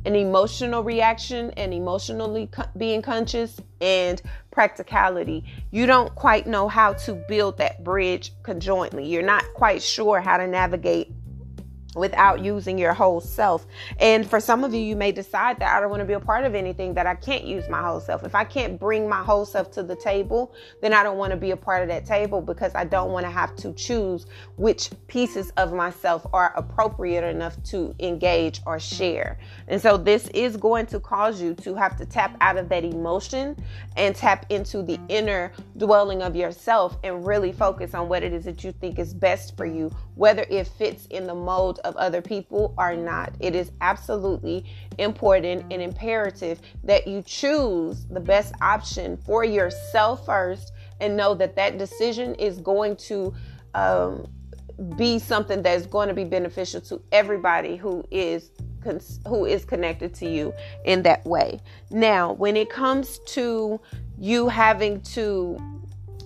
an 0.06 0.16
emotional 0.16 0.84
reaction 0.84 1.52
and 1.58 1.74
emotionally 1.74 2.48
co- 2.48 2.64
being 2.78 3.02
conscious 3.02 3.60
and 3.82 4.22
practicality. 4.52 5.44
You 5.72 5.86
don't 5.86 6.14
quite 6.16 6.48
know 6.48 6.68
how 6.68 6.94
to 6.94 7.14
build 7.28 7.58
that 7.58 7.84
bridge 7.84 8.32
conjointly. 8.44 9.06
You're 9.06 9.22
not 9.22 9.44
quite 9.54 9.82
sure 9.82 10.22
how 10.22 10.38
to 10.38 10.48
navigate 10.48 11.12
without 11.98 12.44
using 12.44 12.78
your 12.78 12.94
whole 12.94 13.20
self. 13.20 13.66
And 14.00 14.28
for 14.30 14.40
some 14.40 14.64
of 14.64 14.74
you, 14.74 14.80
you 14.80 14.96
may 14.96 15.12
decide 15.12 15.60
that 15.60 15.76
I 15.76 15.80
don't 15.80 15.90
want 15.90 16.02
to 16.02 16.06
be 16.06 16.14
a 16.14 16.20
part 16.20 16.46
of 16.46 16.56
anything 16.56 16.94
that 16.94 17.08
I 17.08 17.16
can't 17.16 17.44
use 17.44 17.68
my 17.70 17.82
whole 17.82 18.00
self. 18.00 18.24
If 18.24 18.36
I 18.36 18.44
can't 18.44 18.80
bring 18.80 19.10
my 19.10 19.24
whole 19.24 19.46
self 19.46 19.72
to 19.72 19.84
the 19.84 19.96
table, 19.96 20.54
then 20.82 20.94
I 20.94 21.04
don't 21.04 21.18
want 21.18 21.32
to 21.32 21.38
be 21.38 21.52
a 21.52 21.58
part 21.58 21.82
of 21.82 21.90
that 21.90 22.06
table 22.06 22.42
because 22.42 22.74
I 22.76 22.84
don't 22.84 23.12
want 23.12 23.26
to 23.26 23.32
have 23.32 23.56
to 23.58 23.74
choose 23.74 24.26
which 24.56 24.90
pieces 25.08 25.52
of 25.58 25.74
myself 25.74 26.26
are 26.34 26.54
appropriate 26.56 27.24
enough 27.24 27.62
to 27.64 27.96
engage 28.00 28.62
or 28.66 28.80
share. 28.80 29.40
And 29.68 29.82
so 29.82 29.98
this 29.98 30.28
is 30.30 30.58
going 30.58 30.86
to 30.88 31.00
cause 31.00 31.42
you 31.42 31.54
to 31.56 31.76
have 31.76 31.98
to 31.98 32.06
tap 32.06 32.38
out 32.42 32.58
of 32.58 32.70
that 32.70 32.84
emotion 32.84 33.58
and 33.96 34.16
tap 34.16 34.46
into 34.50 34.82
the 34.82 35.00
inner 35.10 35.52
dwelling 35.78 36.22
of 36.22 36.36
yourself 36.36 36.98
and 37.04 37.26
really 37.26 37.52
focus 37.52 37.94
on 37.94 38.08
what 38.08 38.24
it 38.24 38.34
is 38.34 38.46
that 38.46 38.64
you 38.64 38.72
think 38.72 39.00
is 39.00 39.14
best 39.14 39.58
for 39.58 39.66
you, 39.66 39.92
whether 40.18 40.46
it 40.50 40.66
fits 40.66 41.06
in 41.08 41.28
the 41.28 41.36
mold 41.36 41.80
of 41.86 41.96
other 41.96 42.22
people 42.22 42.74
or 42.78 42.96
not. 42.96 43.34
It 43.40 43.56
is 43.56 43.72
absolutely 43.82 44.66
important 44.98 45.72
and 45.72 45.82
imperative 45.82 46.60
that 46.84 47.08
you 47.08 47.22
choose 47.22 48.06
the 48.08 48.20
best 48.20 48.54
option 48.60 49.16
for 49.18 49.46
yourself 49.46 50.26
first 50.26 50.74
and 51.00 51.16
know 51.16 51.36
that 51.36 51.56
that 51.56 51.78
decision 51.78 52.34
is 52.36 52.58
going 52.58 52.96
to 52.96 53.34
um, 53.76 54.28
be 54.96 55.20
something 55.20 55.62
that's 55.62 55.86
going 55.86 56.08
to 56.08 56.16
be 56.16 56.24
beneficial 56.24 56.82
to 56.82 57.02
everybody 57.12 57.76
who 57.76 58.04
is 58.12 58.52
who 59.28 59.46
is 59.46 59.66
connected 59.66 60.14
to 60.14 60.30
you 60.30 60.54
in 60.86 61.02
that 61.04 61.26
way. 61.26 61.60
Now, 61.92 62.32
when 62.34 62.56
it 62.56 62.70
comes 62.70 63.20
to 63.28 63.82
you 64.18 64.48
having 64.48 65.02
to 65.02 65.58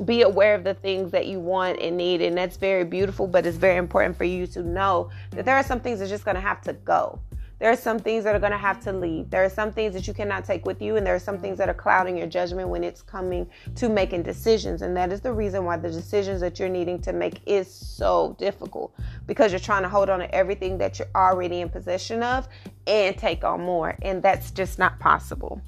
be 0.06 0.24
aware 0.24 0.56
of 0.56 0.64
the 0.64 0.74
things 0.74 1.12
that 1.12 1.28
you 1.28 1.40
want 1.40 1.80
and 1.80 1.96
need 1.96 2.22
and 2.22 2.36
that's 2.38 2.58
very 2.58 2.84
beautiful 2.84 3.28
but 3.28 3.46
it's 3.46 3.58
very 3.58 3.78
important 3.78 4.18
for 4.18 4.24
you 4.24 4.48
to 4.48 4.64
know 4.64 5.10
that 5.32 5.46
there 5.46 5.56
are 5.56 5.64
some 5.64 5.80
things 5.80 6.00
that's 6.00 6.10
just 6.10 6.26
going 6.26 6.36
to 6.36 6.42
have 6.42 6.62
to 6.62 6.74
go. 6.74 7.20
There 7.60 7.70
are 7.72 7.78
some 7.78 8.00
things 8.00 8.24
that 8.24 8.36
are 8.36 8.40
going 8.40 8.54
to 8.54 8.58
have 8.58 8.80
to 8.86 8.92
leave. 8.92 9.30
There 9.30 9.46
are 9.46 9.50
some 9.50 9.72
things 9.72 9.94
that 9.94 10.08
you 10.08 10.16
cannot 10.16 10.46
take 10.46 10.66
with 10.66 10.82
you 10.82 10.96
and 10.96 11.06
there 11.06 11.14
are 11.14 11.20
some 11.20 11.38
things 11.38 11.60
that 11.60 11.70
are 11.70 11.76
clouding 11.76 12.18
your 12.18 12.26
judgment 12.26 12.70
when 12.70 12.84
it's 12.84 13.04
coming 13.04 13.48
to 13.76 13.88
making 13.88 14.24
decisions 14.24 14.82
and 14.82 14.98
that 14.98 15.12
is 15.12 15.22
the 15.22 15.32
reason 15.32 15.64
why 15.64 15.78
the 15.78 15.92
decisions 15.92 16.42
that 16.42 16.58
you're 16.58 16.70
needing 16.70 17.00
to 17.04 17.14
make 17.14 17.40
is 17.46 17.72
so 17.72 18.36
difficult 18.40 18.96
because 19.28 19.52
you're 19.52 19.60
trying 19.60 19.84
to 19.84 19.90
hold 19.90 20.10
on 20.10 20.20
to 20.20 20.34
everything 20.34 20.80
that 20.80 20.98
you're 20.98 21.08
already 21.14 21.62
in 21.62 21.70
possession 21.70 22.24
of 22.24 22.48
and 22.88 23.16
take 23.16 23.44
on 23.44 23.62
more 23.62 23.96
and 24.02 24.24
that's 24.24 24.50
just 24.50 24.80
not 24.80 24.98
possible 25.00 25.62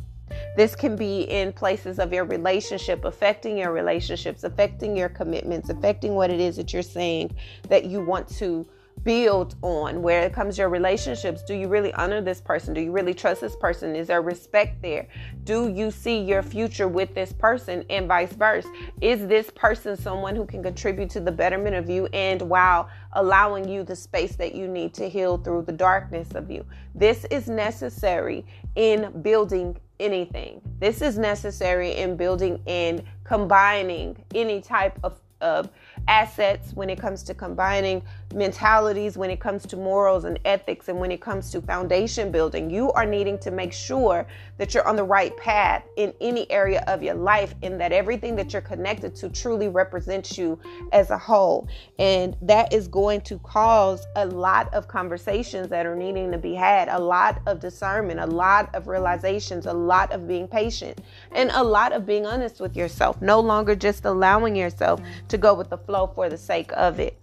this 0.55 0.75
can 0.75 0.95
be 0.95 1.21
in 1.23 1.51
places 1.53 1.99
of 1.99 2.13
your 2.13 2.25
relationship, 2.25 3.05
affecting 3.05 3.57
your 3.57 3.71
relationships, 3.71 4.43
affecting 4.43 4.95
your 4.95 5.09
commitments, 5.09 5.69
affecting 5.69 6.15
what 6.15 6.29
it 6.29 6.39
is 6.39 6.55
that 6.57 6.73
you're 6.73 6.81
saying 6.81 7.33
that 7.69 7.85
you 7.85 8.03
want 8.05 8.27
to 8.27 8.65
build 9.03 9.55
on. 9.61 10.01
Where 10.01 10.23
it 10.23 10.33
comes 10.33 10.57
your 10.57 10.69
relationships 10.69 11.43
do 11.43 11.53
you 11.53 11.67
really 11.67 11.93
honor 11.93 12.21
this 12.21 12.39
person? 12.39 12.73
Do 12.73 12.81
you 12.81 12.91
really 12.91 13.13
trust 13.13 13.41
this 13.41 13.55
person? 13.55 13.95
Is 13.95 14.07
there 14.07 14.21
respect 14.21 14.81
there? 14.81 15.07
Do 15.43 15.69
you 15.69 15.91
see 15.91 16.19
your 16.19 16.43
future 16.43 16.87
with 16.87 17.13
this 17.13 17.33
person 17.33 17.83
and 17.89 18.07
vice 18.07 18.31
versa? 18.33 18.71
Is 19.01 19.27
this 19.27 19.49
person 19.49 19.97
someone 19.97 20.35
who 20.35 20.45
can 20.45 20.63
contribute 20.63 21.09
to 21.11 21.19
the 21.19 21.31
betterment 21.31 21.75
of 21.75 21.89
you 21.89 22.05
and 22.13 22.41
while 22.43 22.89
allowing 23.13 23.67
you 23.67 23.83
the 23.83 23.95
space 23.95 24.35
that 24.37 24.55
you 24.55 24.67
need 24.67 24.93
to 24.93 25.09
heal 25.09 25.37
through 25.37 25.63
the 25.63 25.73
darkness 25.73 26.29
of 26.35 26.49
you? 26.49 26.65
This 26.95 27.25
is 27.25 27.47
necessary 27.47 28.45
in 28.75 29.21
building 29.21 29.77
anything. 30.03 30.61
This 30.79 31.01
is 31.01 31.17
necessary 31.17 31.95
in 31.95 32.17
building 32.17 32.61
and 32.67 33.03
combining 33.23 34.23
any 34.33 34.61
type 34.61 34.99
of 35.03 35.19
of 35.41 35.69
assets 36.07 36.71
when 36.73 36.89
it 36.89 36.99
comes 36.99 37.23
to 37.23 37.33
combining 37.33 38.01
mentalities, 38.33 39.17
when 39.17 39.29
it 39.29 39.39
comes 39.39 39.65
to 39.67 39.77
morals 39.77 40.25
and 40.25 40.39
ethics, 40.45 40.89
and 40.89 40.99
when 40.99 41.11
it 41.11 41.21
comes 41.21 41.51
to 41.51 41.61
foundation 41.61 42.31
building. 42.31 42.69
You 42.69 42.91
are 42.93 43.05
needing 43.05 43.37
to 43.39 43.51
make 43.51 43.73
sure 43.73 44.25
that 44.57 44.73
you're 44.73 44.87
on 44.87 44.95
the 44.95 45.03
right 45.03 45.35
path 45.37 45.83
in 45.95 46.13
any 46.19 46.49
area 46.51 46.83
of 46.87 47.03
your 47.03 47.15
life 47.15 47.53
and 47.63 47.79
that 47.79 47.91
everything 47.91 48.35
that 48.35 48.53
you're 48.53 48.61
connected 48.61 49.15
to 49.15 49.29
truly 49.29 49.67
represents 49.67 50.37
you 50.37 50.59
as 50.91 51.09
a 51.09 51.17
whole. 51.17 51.67
And 51.99 52.35
that 52.41 52.73
is 52.73 52.87
going 52.87 53.21
to 53.21 53.39
cause 53.39 54.05
a 54.15 54.25
lot 54.25 54.73
of 54.73 54.87
conversations 54.87 55.69
that 55.69 55.85
are 55.85 55.95
needing 55.95 56.31
to 56.31 56.37
be 56.37 56.53
had, 56.53 56.89
a 56.89 56.99
lot 56.99 57.41
of 57.47 57.59
discernment, 57.59 58.19
a 58.19 58.25
lot 58.25 58.73
of 58.75 58.87
realizations, 58.87 59.65
a 59.65 59.73
lot 59.73 60.11
of 60.11 60.27
being 60.27 60.47
patient, 60.47 60.99
and 61.31 61.49
a 61.53 61.63
lot 61.63 61.93
of 61.93 62.05
being 62.05 62.25
honest 62.25 62.59
with 62.59 62.75
yourself. 62.75 63.21
No 63.21 63.39
longer 63.39 63.75
just 63.75 64.05
allowing 64.05 64.55
yourself 64.55 65.01
to 65.27 65.37
go 65.37 65.53
with 65.53 65.69
the 65.69 65.77
flow 65.77 65.92
for 66.15 66.29
the 66.29 66.37
sake 66.37 66.71
of 66.75 66.99
it. 66.99 67.19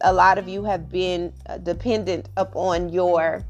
A 0.00 0.12
lot 0.12 0.38
of 0.38 0.48
you 0.48 0.64
have 0.64 0.90
been 0.90 1.32
uh, 1.46 1.58
dependent 1.58 2.28
upon 2.36 2.88
your 2.88 3.44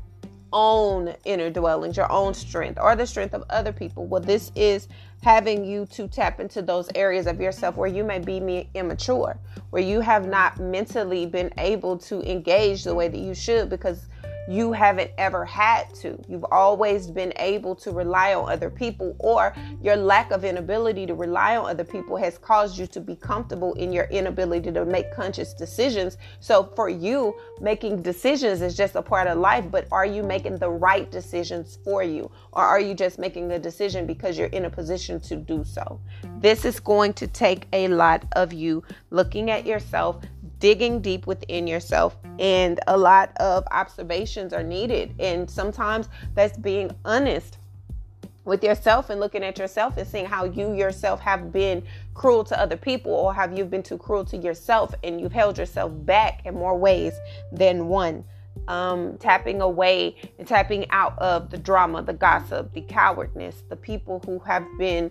own 0.53 1.15
inner 1.25 1.51
dwellings, 1.51 1.97
your 1.97 2.11
own 2.13 2.35
strength, 2.35 2.79
or 2.81 2.95
the 2.95 3.07
strength 3.07 3.35
of 3.35 3.45
other 3.49 3.73
people. 3.73 4.07
Well, 4.07 4.21
this 4.21 4.53
is 4.55 4.89
having 5.23 5.65
you 5.65 5.87
to 5.87 6.09
tap 6.09 6.41
into 6.41 6.63
those 6.63 6.89
areas 6.95 7.27
of 7.27 7.41
yourself 7.41 7.77
where 7.77 7.89
you 7.89 8.05
may 8.05 8.19
be 8.19 8.69
immature, 8.75 9.39
where 9.71 9.83
you 9.83 10.01
have 10.01 10.29
not 10.29 10.59
mentally 10.59 11.27
been 11.27 11.51
able 11.59 11.97
to 11.97 12.21
engage 12.31 12.85
the 12.85 12.95
way 12.95 13.09
that 13.09 13.21
you 13.21 13.35
should 13.35 13.71
because 13.71 14.07
you 14.49 14.73
haven't 14.73 15.11
ever 15.19 15.45
had 15.45 15.93
to. 15.97 16.21
You've 16.29 16.45
always 16.51 17.09
been 17.09 17.33
able 17.37 17.75
to 17.77 17.93
rely 17.93 18.35
on 18.35 18.51
other 18.51 18.71
people, 18.71 19.15
or 19.19 19.55
your 19.83 19.97
lack 19.97 20.31
of 20.31 20.45
inability 20.45 21.07
to 21.07 21.15
rely 21.15 21.57
on 21.57 21.71
other 21.71 21.85
people 21.85 22.17
has 22.17 22.39
caused 22.39 22.79
you 22.79 22.87
to 22.89 23.01
be 23.01 23.17
comfortable 23.17 23.75
in 23.75 23.93
your 23.93 24.05
inability 24.05 24.73
to 24.73 24.85
make 24.85 25.15
conscious 25.15 25.55
decisions. 25.55 26.19
So, 26.41 26.65
for 26.77 26.89
you, 26.89 27.35
making 27.61 28.03
decisions 28.03 28.63
is 28.63 28.77
just 28.77 28.95
a 28.97 29.03
part 29.03 29.29
of 29.29 29.39
life, 29.39 29.65
but 29.71 29.87
are 29.93 30.07
you 30.07 30.23
making 30.23 30.59
the 30.59 30.71
right 30.71 31.11
decisions 31.11 31.79
for 31.85 32.03
you, 32.03 32.31
or 32.53 32.63
are 32.65 32.81
you 32.81 32.95
just 32.95 33.19
making 33.19 33.51
a 33.53 33.59
decision 33.59 34.07
because 34.07 34.37
you're 34.37 34.49
in 34.49 34.65
a 34.65 34.71
position 34.71 35.21
to 35.21 35.37
do 35.37 35.65
so? 35.65 36.01
This 36.39 36.65
is 36.65 36.81
going 36.81 37.13
to 37.15 37.27
take 37.27 37.67
a 37.73 37.89
lot 37.89 38.25
of 38.33 38.53
you 38.53 38.83
looking 39.11 39.51
at 39.51 39.67
yourself, 39.67 40.17
digging 40.63 41.01
deep 41.01 41.27
within 41.27 41.67
yourself 41.67 42.17
and 42.39 42.79
a 42.87 42.97
lot 42.97 43.37
of 43.39 43.65
observations 43.73 44.53
are 44.53 44.63
needed. 44.63 45.13
And 45.19 45.51
sometimes 45.51 46.09
that's 46.35 46.57
being 46.57 46.93
honest 47.05 47.59
with 48.45 48.63
yourself 48.63 49.11
and 49.11 49.19
looking 49.19 49.43
at 49.43 49.59
yourself 49.59 49.97
and 49.97 50.07
seeing 50.07 50.25
how 50.25 50.45
you 50.45 50.73
yourself 50.73 51.19
have 51.19 51.53
been 51.53 51.83
cruel 52.15 52.45
to 52.45 52.59
other 52.61 52.77
people 52.77 53.11
or 53.11 53.35
have 53.35 53.59
you 53.59 53.65
been 53.65 53.83
too 53.83 53.99
cruel 53.99 54.25
to 54.25 54.37
yourself 54.37 54.95
and 55.03 55.21
you've 55.21 55.33
held 55.33 55.59
yourself 55.59 55.91
back 56.07 56.47
in 56.47 56.55
more 56.55 56.79
ways 56.79 57.13
than 57.51 57.89
one. 57.89 58.25
Um, 58.69 59.17
tapping 59.19 59.61
away 59.61 60.15
and 60.39 60.47
tapping 60.47 60.89
out 60.91 61.19
of 61.19 61.51
the 61.51 61.57
drama 61.57 62.03
the 62.03 62.13
gossip 62.13 62.73
the 62.75 62.83
cowardness 62.83 63.65
the 63.71 63.77
people 63.77 64.23
who 64.27 64.39
have 64.41 64.65
been 64.79 65.11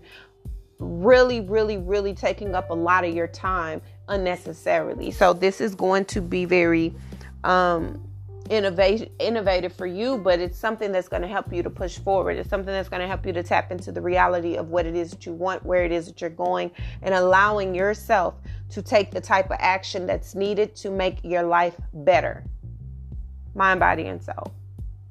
really 0.78 1.42
really 1.42 1.78
really 1.78 2.14
taking 2.14 2.54
up 2.54 2.70
a 2.70 2.74
lot 2.74 3.04
of 3.04 3.16
your 3.16 3.28
time 3.28 3.82
unnecessarily. 4.08 5.12
So 5.12 5.34
this 5.34 5.62
is 5.62 5.76
going 5.76 6.06
to 6.06 6.22
be 6.22 6.46
very 6.46 6.94
um, 7.44 8.02
innovative 8.50 9.10
innovative 9.20 9.74
for 9.74 9.86
you, 9.86 10.18
but 10.18 10.40
it's 10.40 10.58
something 10.58 10.92
that's 10.92 11.08
going 11.08 11.22
to 11.22 11.28
help 11.28 11.54
you 11.54 11.64
to 11.64 11.70
push 11.70 11.98
forward. 11.98 12.38
It's 12.38 12.50
something 12.50 12.74
that's 12.74 12.90
going 12.90 13.02
to 13.02 13.08
help 13.08 13.26
you 13.26 13.34
to 13.34 13.44
tap 13.44 13.72
into 13.72 13.92
the 13.92 14.02
reality 14.02 14.58
of 14.58 14.70
what 14.70 14.86
it 14.86 14.96
is 14.96 15.12
that 15.12 15.26
you 15.26 15.34
want, 15.34 15.66
where 15.66 15.86
it 15.86 15.92
is 15.92 16.08
that 16.08 16.20
you're 16.22 16.30
going, 16.30 16.72
and 17.02 17.14
allowing 17.16 17.74
yourself 17.74 18.36
to 18.70 18.82
take 18.82 19.12
the 19.12 19.22
type 19.22 19.46
of 19.46 19.58
action 19.60 20.06
that's 20.06 20.36
needed 20.36 20.76
to 20.78 20.92
make 20.92 21.24
your 21.24 21.44
life 21.44 21.76
better. 21.94 22.44
Mind, 23.56 23.80
body, 23.80 24.08
and 24.08 24.22
soul. 24.22 24.54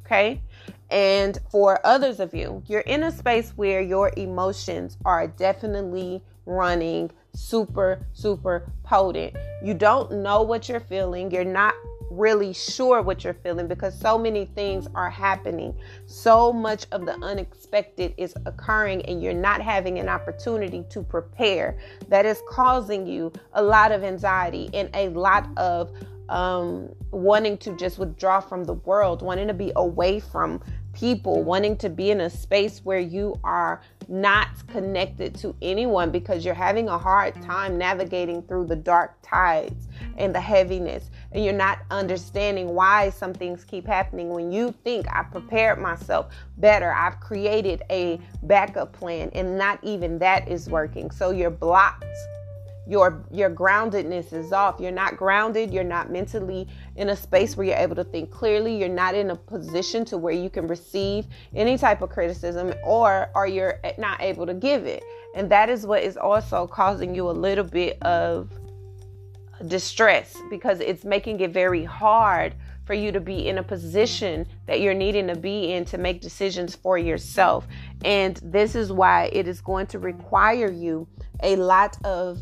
Okay? 0.04 0.42
And 0.90 1.38
for 1.50 1.84
others 1.86 2.20
of 2.20 2.34
you, 2.34 2.62
you're 2.66 2.80
in 2.80 3.04
a 3.04 3.12
space 3.12 3.52
where 3.56 3.80
your 3.80 4.12
emotions 4.16 4.98
are 5.04 5.28
definitely 5.28 6.22
running 6.46 7.10
super, 7.32 8.06
super 8.12 8.70
potent. 8.82 9.36
You 9.62 9.74
don't 9.74 10.22
know 10.22 10.42
what 10.42 10.68
you're 10.68 10.80
feeling. 10.80 11.30
You're 11.30 11.44
not 11.44 11.74
really 12.10 12.52
sure 12.52 13.02
what 13.02 13.22
you're 13.22 13.34
feeling 13.34 13.68
because 13.68 13.98
so 13.98 14.18
many 14.18 14.44
things 14.44 14.88
are 14.94 15.08
happening. 15.08 15.74
So 16.06 16.52
much 16.52 16.86
of 16.92 17.06
the 17.06 17.14
unexpected 17.22 18.14
is 18.16 18.34
occurring, 18.46 19.02
and 19.06 19.22
you're 19.22 19.32
not 19.32 19.62
having 19.62 19.98
an 19.98 20.08
opportunity 20.08 20.84
to 20.90 21.02
prepare. 21.02 21.78
That 22.08 22.26
is 22.26 22.42
causing 22.48 23.06
you 23.06 23.32
a 23.52 23.62
lot 23.62 23.92
of 23.92 24.02
anxiety 24.02 24.68
and 24.74 24.90
a 24.94 25.08
lot 25.10 25.48
of 25.56 25.92
um, 26.28 26.88
wanting 27.10 27.58
to 27.58 27.76
just 27.76 27.98
withdraw 27.98 28.40
from 28.40 28.64
the 28.64 28.74
world, 28.74 29.22
wanting 29.22 29.48
to 29.48 29.54
be 29.54 29.72
away 29.76 30.20
from 30.20 30.60
people, 30.92 31.42
wanting 31.42 31.76
to 31.78 31.88
be 31.88 32.10
in 32.10 32.20
a 32.22 32.30
space 32.30 32.80
where 32.84 32.98
you 32.98 33.38
are 33.44 33.80
not 34.10 34.48
connected 34.66 35.34
to 35.36 35.54
anyone 35.62 36.10
because 36.10 36.44
you're 36.44 36.52
having 36.52 36.88
a 36.88 36.98
hard 36.98 37.40
time 37.42 37.78
navigating 37.78 38.42
through 38.42 38.66
the 38.66 38.74
dark 38.74 39.16
tides 39.22 39.86
and 40.18 40.34
the 40.34 40.40
heaviness, 40.40 41.10
and 41.32 41.44
you're 41.44 41.52
not 41.52 41.78
understanding 41.90 42.74
why 42.74 43.08
some 43.10 43.32
things 43.32 43.64
keep 43.64 43.86
happening 43.86 44.30
when 44.30 44.50
you 44.50 44.74
think 44.84 45.06
I 45.14 45.22
prepared 45.22 45.78
myself 45.78 46.34
better, 46.58 46.92
I've 46.92 47.20
created 47.20 47.82
a 47.88 48.20
backup 48.42 48.92
plan, 48.92 49.30
and 49.32 49.56
not 49.56 49.78
even 49.84 50.18
that 50.18 50.48
is 50.48 50.68
working. 50.68 51.10
So 51.10 51.30
you're 51.30 51.50
blocked 51.50 52.04
your 52.90 53.24
your 53.30 53.48
groundedness 53.48 54.32
is 54.32 54.52
off. 54.52 54.80
You're 54.80 54.90
not 54.90 55.16
grounded. 55.16 55.72
You're 55.72 55.84
not 55.84 56.10
mentally 56.10 56.66
in 56.96 57.10
a 57.10 57.16
space 57.16 57.56
where 57.56 57.64
you're 57.64 57.76
able 57.76 57.94
to 57.94 58.02
think 58.02 58.32
clearly. 58.32 58.76
You're 58.76 58.88
not 58.88 59.14
in 59.14 59.30
a 59.30 59.36
position 59.36 60.04
to 60.06 60.18
where 60.18 60.34
you 60.34 60.50
can 60.50 60.66
receive 60.66 61.26
any 61.54 61.78
type 61.78 62.02
of 62.02 62.10
criticism 62.10 62.74
or 62.84 63.30
or 63.36 63.46
you're 63.46 63.80
not 63.96 64.20
able 64.20 64.44
to 64.44 64.54
give 64.54 64.86
it. 64.86 65.04
And 65.36 65.48
that 65.52 65.70
is 65.70 65.86
what 65.86 66.02
is 66.02 66.16
also 66.16 66.66
causing 66.66 67.14
you 67.14 67.30
a 67.30 67.36
little 67.46 67.62
bit 67.62 68.02
of 68.02 68.50
distress 69.68 70.36
because 70.50 70.80
it's 70.80 71.04
making 71.04 71.38
it 71.40 71.52
very 71.52 71.84
hard 71.84 72.54
for 72.86 72.94
you 72.94 73.12
to 73.12 73.20
be 73.20 73.46
in 73.46 73.58
a 73.58 73.62
position 73.62 74.44
that 74.66 74.80
you're 74.80 74.94
needing 74.94 75.28
to 75.28 75.36
be 75.36 75.74
in 75.74 75.84
to 75.84 75.96
make 75.96 76.20
decisions 76.20 76.74
for 76.74 76.98
yourself. 76.98 77.68
And 78.04 78.40
this 78.42 78.74
is 78.74 78.90
why 78.90 79.30
it 79.32 79.46
is 79.46 79.60
going 79.60 79.86
to 79.88 80.00
require 80.00 80.72
you 80.72 81.06
a 81.42 81.54
lot 81.54 81.96
of 82.04 82.40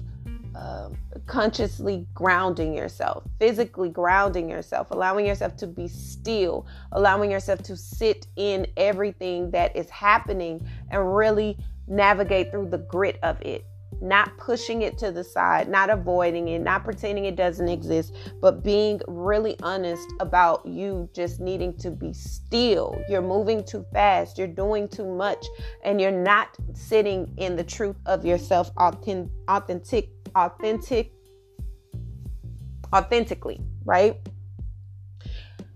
um, 0.54 0.96
consciously 1.26 2.06
grounding 2.14 2.74
yourself, 2.74 3.24
physically 3.38 3.88
grounding 3.88 4.48
yourself, 4.48 4.90
allowing 4.90 5.26
yourself 5.26 5.56
to 5.56 5.66
be 5.66 5.88
still, 5.88 6.66
allowing 6.92 7.30
yourself 7.30 7.62
to 7.62 7.76
sit 7.76 8.26
in 8.36 8.66
everything 8.76 9.50
that 9.50 9.74
is 9.76 9.88
happening 9.90 10.66
and 10.90 11.16
really 11.16 11.56
navigate 11.86 12.50
through 12.50 12.68
the 12.68 12.78
grit 12.78 13.18
of 13.22 13.40
it 13.42 13.64
not 14.00 14.36
pushing 14.38 14.82
it 14.82 14.98
to 14.98 15.10
the 15.10 15.24
side, 15.24 15.68
not 15.68 15.90
avoiding 15.90 16.48
it, 16.48 16.60
not 16.60 16.84
pretending 16.84 17.24
it 17.24 17.36
doesn't 17.36 17.68
exist, 17.68 18.14
but 18.40 18.62
being 18.62 19.00
really 19.08 19.56
honest 19.62 20.06
about 20.20 20.64
you 20.66 21.08
just 21.12 21.40
needing 21.40 21.76
to 21.78 21.90
be 21.90 22.12
still. 22.12 23.00
You're 23.08 23.22
moving 23.22 23.64
too 23.64 23.84
fast, 23.92 24.38
you're 24.38 24.46
doing 24.46 24.88
too 24.88 25.06
much, 25.06 25.44
and 25.82 26.00
you're 26.00 26.10
not 26.10 26.56
sitting 26.74 27.32
in 27.38 27.56
the 27.56 27.64
truth 27.64 27.96
of 28.06 28.24
yourself 28.24 28.70
authentic, 28.76 30.10
authentic, 30.34 31.12
authentic, 31.12 31.12
authentically, 32.92 33.60
right? 33.84 34.16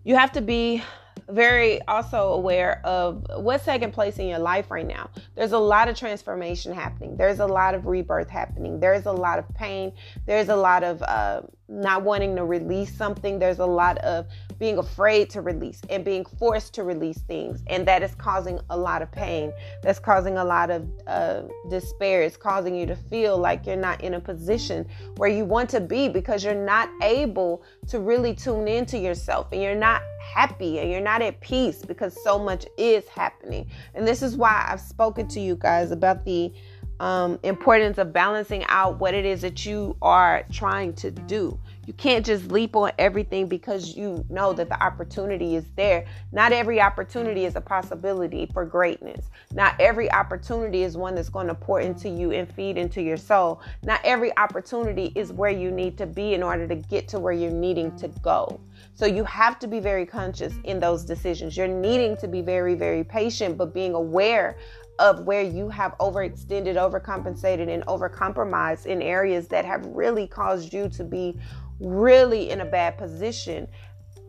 You 0.04 0.16
have 0.16 0.32
to 0.32 0.40
be 0.40 0.82
very 1.28 1.80
also 1.82 2.32
aware 2.32 2.84
of 2.84 3.24
what's 3.36 3.64
taking 3.64 3.90
place 3.90 4.18
in 4.18 4.28
your 4.28 4.38
life 4.38 4.70
right 4.70 4.86
now. 4.86 5.08
There's 5.34 5.52
a 5.52 5.58
lot 5.58 5.88
of 5.88 5.96
transformation 5.96 6.74
happening. 6.74 7.16
There's 7.16 7.38
a 7.38 7.46
lot 7.46 7.74
of 7.74 7.86
rebirth 7.86 8.28
happening. 8.28 8.80
There's 8.80 9.06
a 9.06 9.12
lot 9.12 9.38
of 9.38 9.48
pain. 9.54 9.92
There's 10.26 10.48
a 10.48 10.56
lot 10.56 10.82
of 10.82 11.00
uh, 11.02 11.42
not 11.68 12.02
wanting 12.02 12.36
to 12.36 12.44
release 12.44 12.94
something. 12.94 13.38
There's 13.38 13.60
a 13.60 13.66
lot 13.66 13.98
of 13.98 14.26
being 14.62 14.78
afraid 14.78 15.28
to 15.28 15.40
release 15.40 15.80
and 15.90 16.04
being 16.04 16.24
forced 16.24 16.72
to 16.72 16.84
release 16.84 17.18
things. 17.22 17.64
And 17.66 17.84
that 17.88 18.00
is 18.00 18.14
causing 18.14 18.60
a 18.70 18.78
lot 18.78 19.02
of 19.02 19.10
pain. 19.10 19.52
That's 19.82 19.98
causing 19.98 20.38
a 20.38 20.44
lot 20.44 20.70
of 20.70 20.88
uh, 21.08 21.42
despair. 21.68 22.22
It's 22.22 22.36
causing 22.36 22.76
you 22.76 22.86
to 22.86 22.94
feel 22.94 23.36
like 23.36 23.66
you're 23.66 23.74
not 23.74 24.04
in 24.04 24.14
a 24.14 24.20
position 24.20 24.86
where 25.16 25.28
you 25.28 25.44
want 25.44 25.68
to 25.70 25.80
be 25.80 26.08
because 26.08 26.44
you're 26.44 26.54
not 26.54 26.88
able 27.02 27.64
to 27.88 27.98
really 27.98 28.36
tune 28.36 28.68
into 28.68 28.96
yourself 28.96 29.48
and 29.50 29.60
you're 29.60 29.74
not 29.74 30.00
happy 30.20 30.78
and 30.78 30.88
you're 30.88 31.00
not 31.00 31.22
at 31.22 31.40
peace 31.40 31.84
because 31.84 32.16
so 32.22 32.38
much 32.38 32.64
is 32.78 33.08
happening. 33.08 33.68
And 33.96 34.06
this 34.06 34.22
is 34.22 34.36
why 34.36 34.64
I've 34.68 34.80
spoken 34.80 35.26
to 35.26 35.40
you 35.40 35.56
guys 35.56 35.90
about 35.90 36.24
the 36.24 36.52
um, 37.00 37.40
importance 37.42 37.98
of 37.98 38.12
balancing 38.12 38.64
out 38.68 39.00
what 39.00 39.12
it 39.12 39.24
is 39.24 39.40
that 39.40 39.66
you 39.66 39.96
are 40.00 40.44
trying 40.52 40.92
to 40.94 41.10
do. 41.10 41.58
You 41.84 41.92
can't 41.94 42.24
just 42.24 42.52
leap 42.52 42.76
on 42.76 42.92
everything 42.96 43.48
because 43.48 43.96
you 43.96 44.24
know 44.28 44.52
that 44.52 44.68
the 44.68 44.80
opportunity 44.80 45.56
is 45.56 45.64
there. 45.74 46.06
Not 46.30 46.52
every 46.52 46.80
opportunity 46.80 47.44
is 47.44 47.56
a 47.56 47.60
possibility 47.60 48.46
for 48.52 48.64
greatness. 48.64 49.30
Not 49.52 49.74
every 49.80 50.10
opportunity 50.12 50.84
is 50.84 50.96
one 50.96 51.16
that's 51.16 51.28
going 51.28 51.48
to 51.48 51.54
pour 51.54 51.80
into 51.80 52.08
you 52.08 52.30
and 52.30 52.48
feed 52.52 52.78
into 52.78 53.02
your 53.02 53.16
soul. 53.16 53.60
Not 53.82 54.00
every 54.04 54.36
opportunity 54.36 55.12
is 55.16 55.32
where 55.32 55.50
you 55.50 55.72
need 55.72 55.98
to 55.98 56.06
be 56.06 56.34
in 56.34 56.42
order 56.42 56.68
to 56.68 56.76
get 56.76 57.08
to 57.08 57.18
where 57.18 57.32
you're 57.32 57.50
needing 57.50 57.96
to 57.96 58.06
go. 58.22 58.60
So 58.94 59.06
you 59.06 59.24
have 59.24 59.58
to 59.58 59.66
be 59.66 59.80
very 59.80 60.06
conscious 60.06 60.54
in 60.62 60.78
those 60.78 61.04
decisions. 61.04 61.56
You're 61.56 61.66
needing 61.66 62.16
to 62.18 62.28
be 62.28 62.42
very, 62.42 62.76
very 62.76 63.02
patient, 63.02 63.56
but 63.58 63.74
being 63.74 63.94
aware 63.94 64.56
of 64.98 65.20
where 65.22 65.42
you 65.42 65.68
have 65.68 65.96
overextended, 65.98 66.76
overcompensated, 66.76 67.68
and 67.68 67.84
overcompromised 67.86 68.86
in 68.86 69.02
areas 69.02 69.48
that 69.48 69.64
have 69.64 69.84
really 69.86 70.28
caused 70.28 70.72
you 70.72 70.88
to 70.90 71.02
be 71.02 71.36
really 71.82 72.50
in 72.50 72.60
a 72.60 72.64
bad 72.64 72.96
position, 72.96 73.68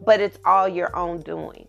but 0.05 0.19
it's 0.19 0.37
all 0.45 0.67
your 0.67 0.95
own 0.95 1.21
doing. 1.21 1.67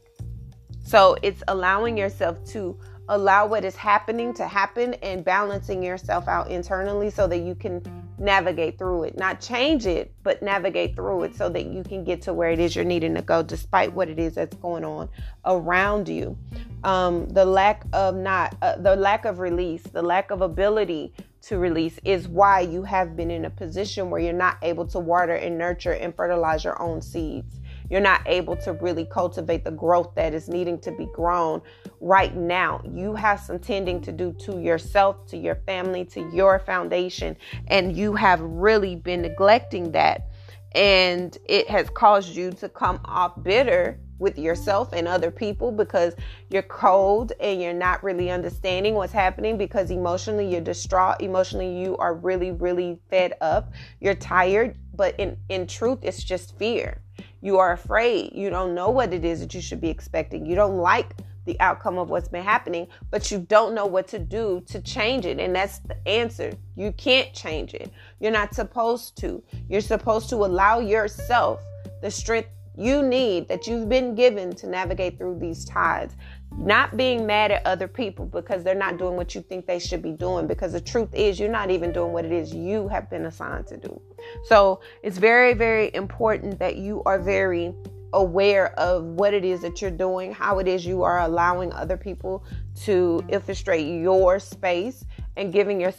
So 0.84 1.16
it's 1.22 1.42
allowing 1.48 1.96
yourself 1.96 2.44
to 2.46 2.78
allow 3.08 3.46
what 3.46 3.64
is 3.64 3.76
happening 3.76 4.32
to 4.34 4.46
happen 4.46 4.94
and 4.94 5.24
balancing 5.24 5.82
yourself 5.82 6.26
out 6.26 6.50
internally 6.50 7.10
so 7.10 7.26
that 7.26 7.38
you 7.38 7.54
can 7.54 7.82
navigate 8.18 8.78
through 8.78 9.04
it. 9.04 9.16
Not 9.16 9.40
change 9.40 9.86
it, 9.86 10.14
but 10.22 10.42
navigate 10.42 10.94
through 10.94 11.24
it 11.24 11.34
so 11.34 11.48
that 11.50 11.66
you 11.66 11.82
can 11.82 12.04
get 12.04 12.22
to 12.22 12.32
where 12.32 12.50
it 12.50 12.58
is 12.58 12.74
you're 12.74 12.84
needing 12.84 13.14
to 13.14 13.22
go 13.22 13.42
despite 13.42 13.92
what 13.92 14.08
it 14.08 14.18
is 14.18 14.34
that's 14.34 14.56
going 14.56 14.84
on 14.84 15.08
around 15.44 16.08
you. 16.08 16.38
Um, 16.82 17.28
the 17.28 17.44
lack 17.44 17.84
of 17.92 18.14
not 18.14 18.56
uh, 18.62 18.76
the 18.76 18.96
lack 18.96 19.24
of 19.24 19.38
release, 19.38 19.82
the 19.82 20.02
lack 20.02 20.30
of 20.30 20.42
ability 20.42 21.14
to 21.46 21.58
release 21.58 21.98
is 22.04 22.26
why 22.26 22.60
you 22.60 22.82
have 22.82 23.16
been 23.16 23.30
in 23.30 23.44
a 23.44 23.50
position 23.50 24.08
where 24.08 24.20
you're 24.20 24.32
not 24.32 24.56
able 24.62 24.86
to 24.86 24.98
water 24.98 25.34
and 25.34 25.58
nurture 25.58 25.92
and 25.92 26.14
fertilize 26.14 26.64
your 26.64 26.80
own 26.80 27.02
seeds. 27.02 27.60
You're 27.90 28.00
not 28.00 28.22
able 28.26 28.56
to 28.58 28.72
really 28.72 29.04
cultivate 29.04 29.62
the 29.62 29.70
growth 29.70 30.14
that 30.14 30.32
is 30.32 30.48
needing 30.48 30.80
to 30.80 30.92
be 30.92 31.06
grown 31.14 31.60
right 32.00 32.34
now. 32.34 32.80
You 32.90 33.14
have 33.14 33.40
some 33.40 33.58
tending 33.58 34.00
to 34.02 34.12
do 34.12 34.32
to 34.40 34.58
yourself, 34.60 35.26
to 35.26 35.36
your 35.36 35.56
family, 35.66 36.04
to 36.06 36.30
your 36.32 36.58
foundation, 36.58 37.36
and 37.68 37.94
you 37.94 38.14
have 38.14 38.40
really 38.40 38.96
been 38.96 39.22
neglecting 39.22 39.92
that. 39.92 40.28
And 40.72 41.36
it 41.44 41.68
has 41.68 41.90
caused 41.90 42.34
you 42.34 42.52
to 42.52 42.68
come 42.68 43.00
off 43.04 43.42
bitter 43.42 44.00
with 44.18 44.38
yourself 44.38 44.92
and 44.92 45.08
other 45.08 45.30
people 45.30 45.72
because 45.72 46.14
you're 46.50 46.62
cold 46.62 47.32
and 47.40 47.60
you're 47.60 47.72
not 47.72 48.02
really 48.02 48.30
understanding 48.30 48.94
what's 48.94 49.12
happening 49.12 49.58
because 49.58 49.90
emotionally 49.90 50.46
you're 50.46 50.60
distraught. 50.60 51.20
Emotionally 51.20 51.80
you 51.80 51.96
are 51.98 52.14
really 52.14 52.52
really 52.52 52.98
fed 53.10 53.34
up. 53.40 53.72
You're 54.00 54.14
tired 54.14 54.78
but 54.94 55.18
in 55.18 55.36
in 55.48 55.66
truth 55.66 55.98
it's 56.02 56.22
just 56.22 56.56
fear. 56.58 57.00
You 57.40 57.58
are 57.58 57.72
afraid. 57.72 58.32
You 58.34 58.50
don't 58.50 58.74
know 58.74 58.90
what 58.90 59.12
it 59.12 59.24
is 59.24 59.40
that 59.40 59.54
you 59.54 59.60
should 59.60 59.80
be 59.80 59.90
expecting. 59.90 60.46
You 60.46 60.54
don't 60.54 60.78
like 60.78 61.14
the 61.44 61.60
outcome 61.60 61.98
of 61.98 62.08
what's 62.08 62.28
been 62.28 62.42
happening 62.42 62.86
but 63.10 63.30
you 63.30 63.38
don't 63.38 63.74
know 63.74 63.84
what 63.84 64.08
to 64.08 64.18
do 64.18 64.62
to 64.66 64.80
change 64.80 65.26
it 65.26 65.38
and 65.38 65.54
that's 65.54 65.80
the 65.80 66.08
answer. 66.08 66.52
You 66.76 66.92
can't 66.92 67.34
change 67.34 67.74
it. 67.74 67.90
You're 68.20 68.32
not 68.32 68.54
supposed 68.54 69.18
to. 69.18 69.42
You're 69.68 69.82
supposed 69.82 70.30
to 70.30 70.36
allow 70.36 70.78
yourself 70.78 71.60
the 72.00 72.10
strength 72.10 72.48
you 72.76 73.02
need 73.02 73.48
that 73.48 73.66
you've 73.66 73.88
been 73.88 74.14
given 74.14 74.54
to 74.56 74.66
navigate 74.66 75.18
through 75.18 75.38
these 75.38 75.64
tides. 75.64 76.16
Not 76.56 76.96
being 76.96 77.26
mad 77.26 77.50
at 77.50 77.66
other 77.66 77.88
people 77.88 78.26
because 78.26 78.62
they're 78.62 78.74
not 78.74 78.96
doing 78.96 79.16
what 79.16 79.34
you 79.34 79.42
think 79.42 79.66
they 79.66 79.78
should 79.78 80.02
be 80.02 80.12
doing, 80.12 80.46
because 80.46 80.72
the 80.72 80.80
truth 80.80 81.12
is, 81.14 81.40
you're 81.40 81.48
not 81.48 81.70
even 81.70 81.92
doing 81.92 82.12
what 82.12 82.24
it 82.24 82.32
is 82.32 82.54
you 82.54 82.88
have 82.88 83.10
been 83.10 83.26
assigned 83.26 83.66
to 83.68 83.76
do. 83.76 84.00
So 84.44 84.80
it's 85.02 85.18
very, 85.18 85.54
very 85.54 85.92
important 85.94 86.58
that 86.60 86.76
you 86.76 87.02
are 87.06 87.20
very 87.20 87.74
aware 88.12 88.78
of 88.78 89.04
what 89.04 89.34
it 89.34 89.44
is 89.44 89.60
that 89.62 89.82
you're 89.82 89.90
doing, 89.90 90.32
how 90.32 90.60
it 90.60 90.68
is 90.68 90.86
you 90.86 91.02
are 91.02 91.20
allowing 91.20 91.72
other 91.72 91.96
people 91.96 92.44
to 92.84 93.24
infiltrate 93.28 93.86
your 93.86 94.38
space 94.38 95.04
and 95.36 95.52
giving 95.52 95.80
your 95.80 95.92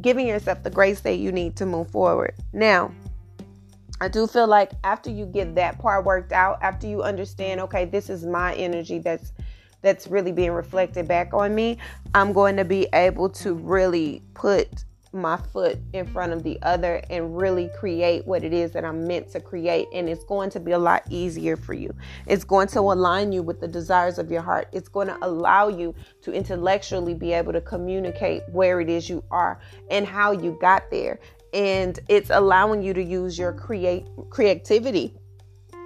giving 0.00 0.26
yourself 0.26 0.62
the 0.62 0.70
grace 0.70 1.00
that 1.00 1.16
you 1.16 1.32
need 1.32 1.56
to 1.56 1.66
move 1.66 1.90
forward. 1.90 2.34
Now, 2.52 2.92
I 4.00 4.08
do 4.08 4.26
feel 4.26 4.46
like 4.46 4.70
after 4.84 5.10
you 5.10 5.26
get 5.26 5.54
that 5.56 5.78
part 5.78 6.04
worked 6.04 6.32
out, 6.32 6.62
after 6.62 6.86
you 6.86 7.02
understand, 7.02 7.60
okay, 7.62 7.84
this 7.84 8.08
is 8.08 8.24
my 8.24 8.54
energy 8.54 8.98
that's 8.98 9.32
that's 9.80 10.08
really 10.08 10.32
being 10.32 10.50
reflected 10.50 11.06
back 11.06 11.32
on 11.32 11.54
me, 11.54 11.78
I'm 12.12 12.32
going 12.32 12.56
to 12.56 12.64
be 12.64 12.88
able 12.92 13.28
to 13.30 13.54
really 13.54 14.22
put 14.34 14.84
my 15.12 15.36
foot 15.36 15.78
in 15.92 16.06
front 16.06 16.32
of 16.32 16.42
the 16.42 16.58
other 16.62 17.02
and 17.08 17.36
really 17.36 17.70
create 17.78 18.26
what 18.26 18.44
it 18.44 18.52
is 18.52 18.72
that 18.72 18.84
I'm 18.84 19.06
meant 19.06 19.30
to 19.30 19.40
create. 19.40 19.88
And 19.94 20.08
it's 20.08 20.24
going 20.24 20.50
to 20.50 20.60
be 20.60 20.72
a 20.72 20.78
lot 20.78 21.04
easier 21.08 21.56
for 21.56 21.72
you. 21.72 21.94
It's 22.26 22.44
going 22.44 22.68
to 22.68 22.80
align 22.80 23.32
you 23.32 23.42
with 23.42 23.60
the 23.60 23.68
desires 23.68 24.18
of 24.18 24.30
your 24.30 24.42
heart. 24.42 24.68
It's 24.72 24.88
going 24.88 25.08
to 25.08 25.18
allow 25.22 25.68
you 25.68 25.94
to 26.22 26.32
intellectually 26.32 27.14
be 27.14 27.32
able 27.32 27.52
to 27.52 27.60
communicate 27.60 28.42
where 28.50 28.80
it 28.80 28.90
is 28.90 29.08
you 29.08 29.24
are 29.30 29.60
and 29.90 30.06
how 30.06 30.32
you 30.32 30.58
got 30.60 30.90
there 30.90 31.20
and 31.52 31.98
it's 32.08 32.30
allowing 32.30 32.82
you 32.82 32.94
to 32.94 33.02
use 33.02 33.38
your 33.38 33.52
create 33.52 34.06
creativity 34.30 35.14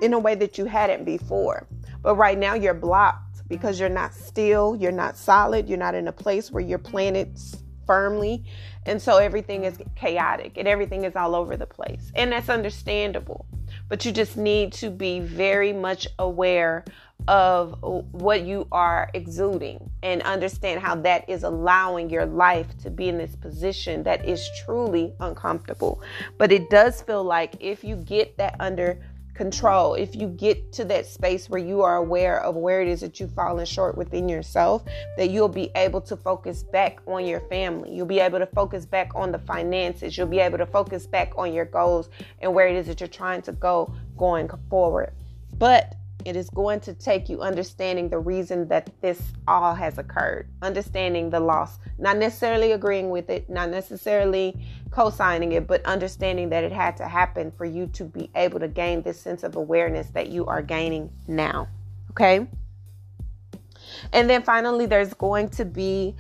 in 0.03 0.15
a 0.15 0.19
way 0.19 0.35
that 0.35 0.59
you 0.59 0.65
hadn't 0.65 1.05
before. 1.05 1.67
But 2.03 2.17
right 2.17 2.37
now 2.37 2.55
you're 2.55 2.75
blocked 2.75 3.49
because 3.49 3.79
you're 3.79 3.89
not 3.89 4.15
still, 4.15 4.77
you're 4.77 4.91
not 4.91 5.17
solid, 5.17 5.69
you're 5.69 5.79
not 5.79 5.95
in 5.95 6.09
a 6.09 6.13
place 6.13 6.51
where 6.51 6.63
you're 6.63 6.79
planted 6.79 7.39
firmly. 7.87 8.45
And 8.87 9.01
so 9.01 9.19
everything 9.19 9.65
is 9.65 9.79
chaotic 9.95 10.57
and 10.57 10.67
everything 10.67 11.05
is 11.05 11.15
all 11.15 11.35
over 11.35 11.57
the 11.57 11.67
place. 11.67 12.11
And 12.15 12.33
that's 12.33 12.49
understandable. 12.49 13.47
But 13.89 14.05
you 14.05 14.13
just 14.13 14.37
need 14.37 14.73
to 14.75 14.91
be 14.91 15.21
very 15.21 15.73
much 15.73 16.09
aware 16.19 16.85
of 17.29 17.77
what 18.13 18.43
you 18.43 18.67
are 18.73 19.11
exuding 19.15 19.91
and 20.03 20.23
understand 20.23 20.81
how 20.81 20.95
that 20.97 21.29
is 21.29 21.45
allowing 21.45 22.11
your 22.11 22.27
life 22.27 22.67
to 22.79 22.91
be 22.91 23.09
in 23.09 23.19
this 23.19 23.37
position 23.37 24.03
that 24.03 24.25
is 24.25 24.49
truly 24.65 25.13
uncomfortable. 25.21 26.03
But 26.39 26.51
it 26.53 26.69
does 26.71 27.01
feel 27.03 27.23
like 27.23 27.55
if 27.61 27.85
you 27.85 27.97
get 27.97 28.37
that 28.39 28.57
under 28.59 28.99
control, 29.35 29.95
if 29.95 30.15
you 30.15 30.29
get 30.29 30.73
to 30.73 30.85
that 30.85 31.07
space 31.07 31.49
where 31.49 31.61
you 31.61 31.81
are 31.83 31.97
aware 31.97 32.41
of 32.43 32.55
where 32.55 32.83
it 32.83 32.89
is 32.89 33.01
that 33.01 33.19
you've 33.19 33.33
fallen 33.33 33.65
short 33.65 33.97
within 33.97 34.29
yourself, 34.29 34.85
that 35.17 35.31
you'll 35.31 35.49
be 35.49 35.71
able 35.75 36.01
to 36.03 36.17
focus 36.17 36.63
back 36.63 37.01
on 37.07 37.25
your 37.25 37.41
family. 37.41 37.95
You'll 37.95 38.07
be 38.07 38.21
able 38.21 38.39
to 38.41 38.47
focus 38.47 38.85
back 38.85 39.11
on 39.15 39.33
the 39.33 39.39
finances. 39.39 40.19
You'll 40.19 40.27
be 40.27 40.41
able 40.41 40.59
to 40.59 40.67
focus 40.67 41.07
back 41.07 41.33
on 41.37 41.55
your 41.55 41.65
goals 41.65 42.11
and 42.41 42.53
where 42.53 42.69
it 42.69 42.77
is 42.77 42.87
that 42.89 43.01
you're 43.01 43.09
trying 43.09 43.43
to 43.43 43.53
go 43.53 43.95
going 44.17 44.51
forward. 44.69 45.13
But 45.57 45.95
it 46.25 46.37
is 46.37 46.49
going 46.51 46.81
to 46.81 46.95
take 46.95 47.29
you 47.29 47.41
understanding 47.41 48.09
the 48.09 48.19
reason 48.19 48.69
that 48.69 48.91
this 49.01 49.21
all 49.47 49.75
has 49.75 49.99
occurred, 49.99 50.49
understanding 50.63 51.31
the 51.31 51.41
loss, 51.41 51.79
not 51.99 52.17
necessarily 52.17 52.73
agreeing 52.73 53.11
with 53.11 53.31
it, 53.31 53.49
not 53.49 53.71
necessarily 53.71 54.57
co 54.91 55.11
signing 55.11 55.53
it, 55.53 55.67
but 55.67 55.85
understanding 55.85 56.49
that 56.51 56.65
it 56.65 56.73
had 56.73 56.97
to 56.99 57.09
happen 57.09 57.51
for 57.51 57.65
you 57.65 57.87
to 57.89 58.05
be 58.05 58.31
able 58.35 58.61
to 58.61 58.69
gain 58.69 59.03
this 59.03 59.21
sense 59.21 59.43
of 59.43 59.57
awareness 59.57 60.09
that 60.11 60.29
you 60.29 60.47
are 60.47 60.63
gaining 60.63 61.11
now. 61.27 61.69
Okay. 62.11 62.47
And 64.13 64.29
then 64.29 64.43
finally, 64.43 64.87
there's 64.87 65.15
going 65.15 65.49
to 65.51 65.65
be 65.65 66.15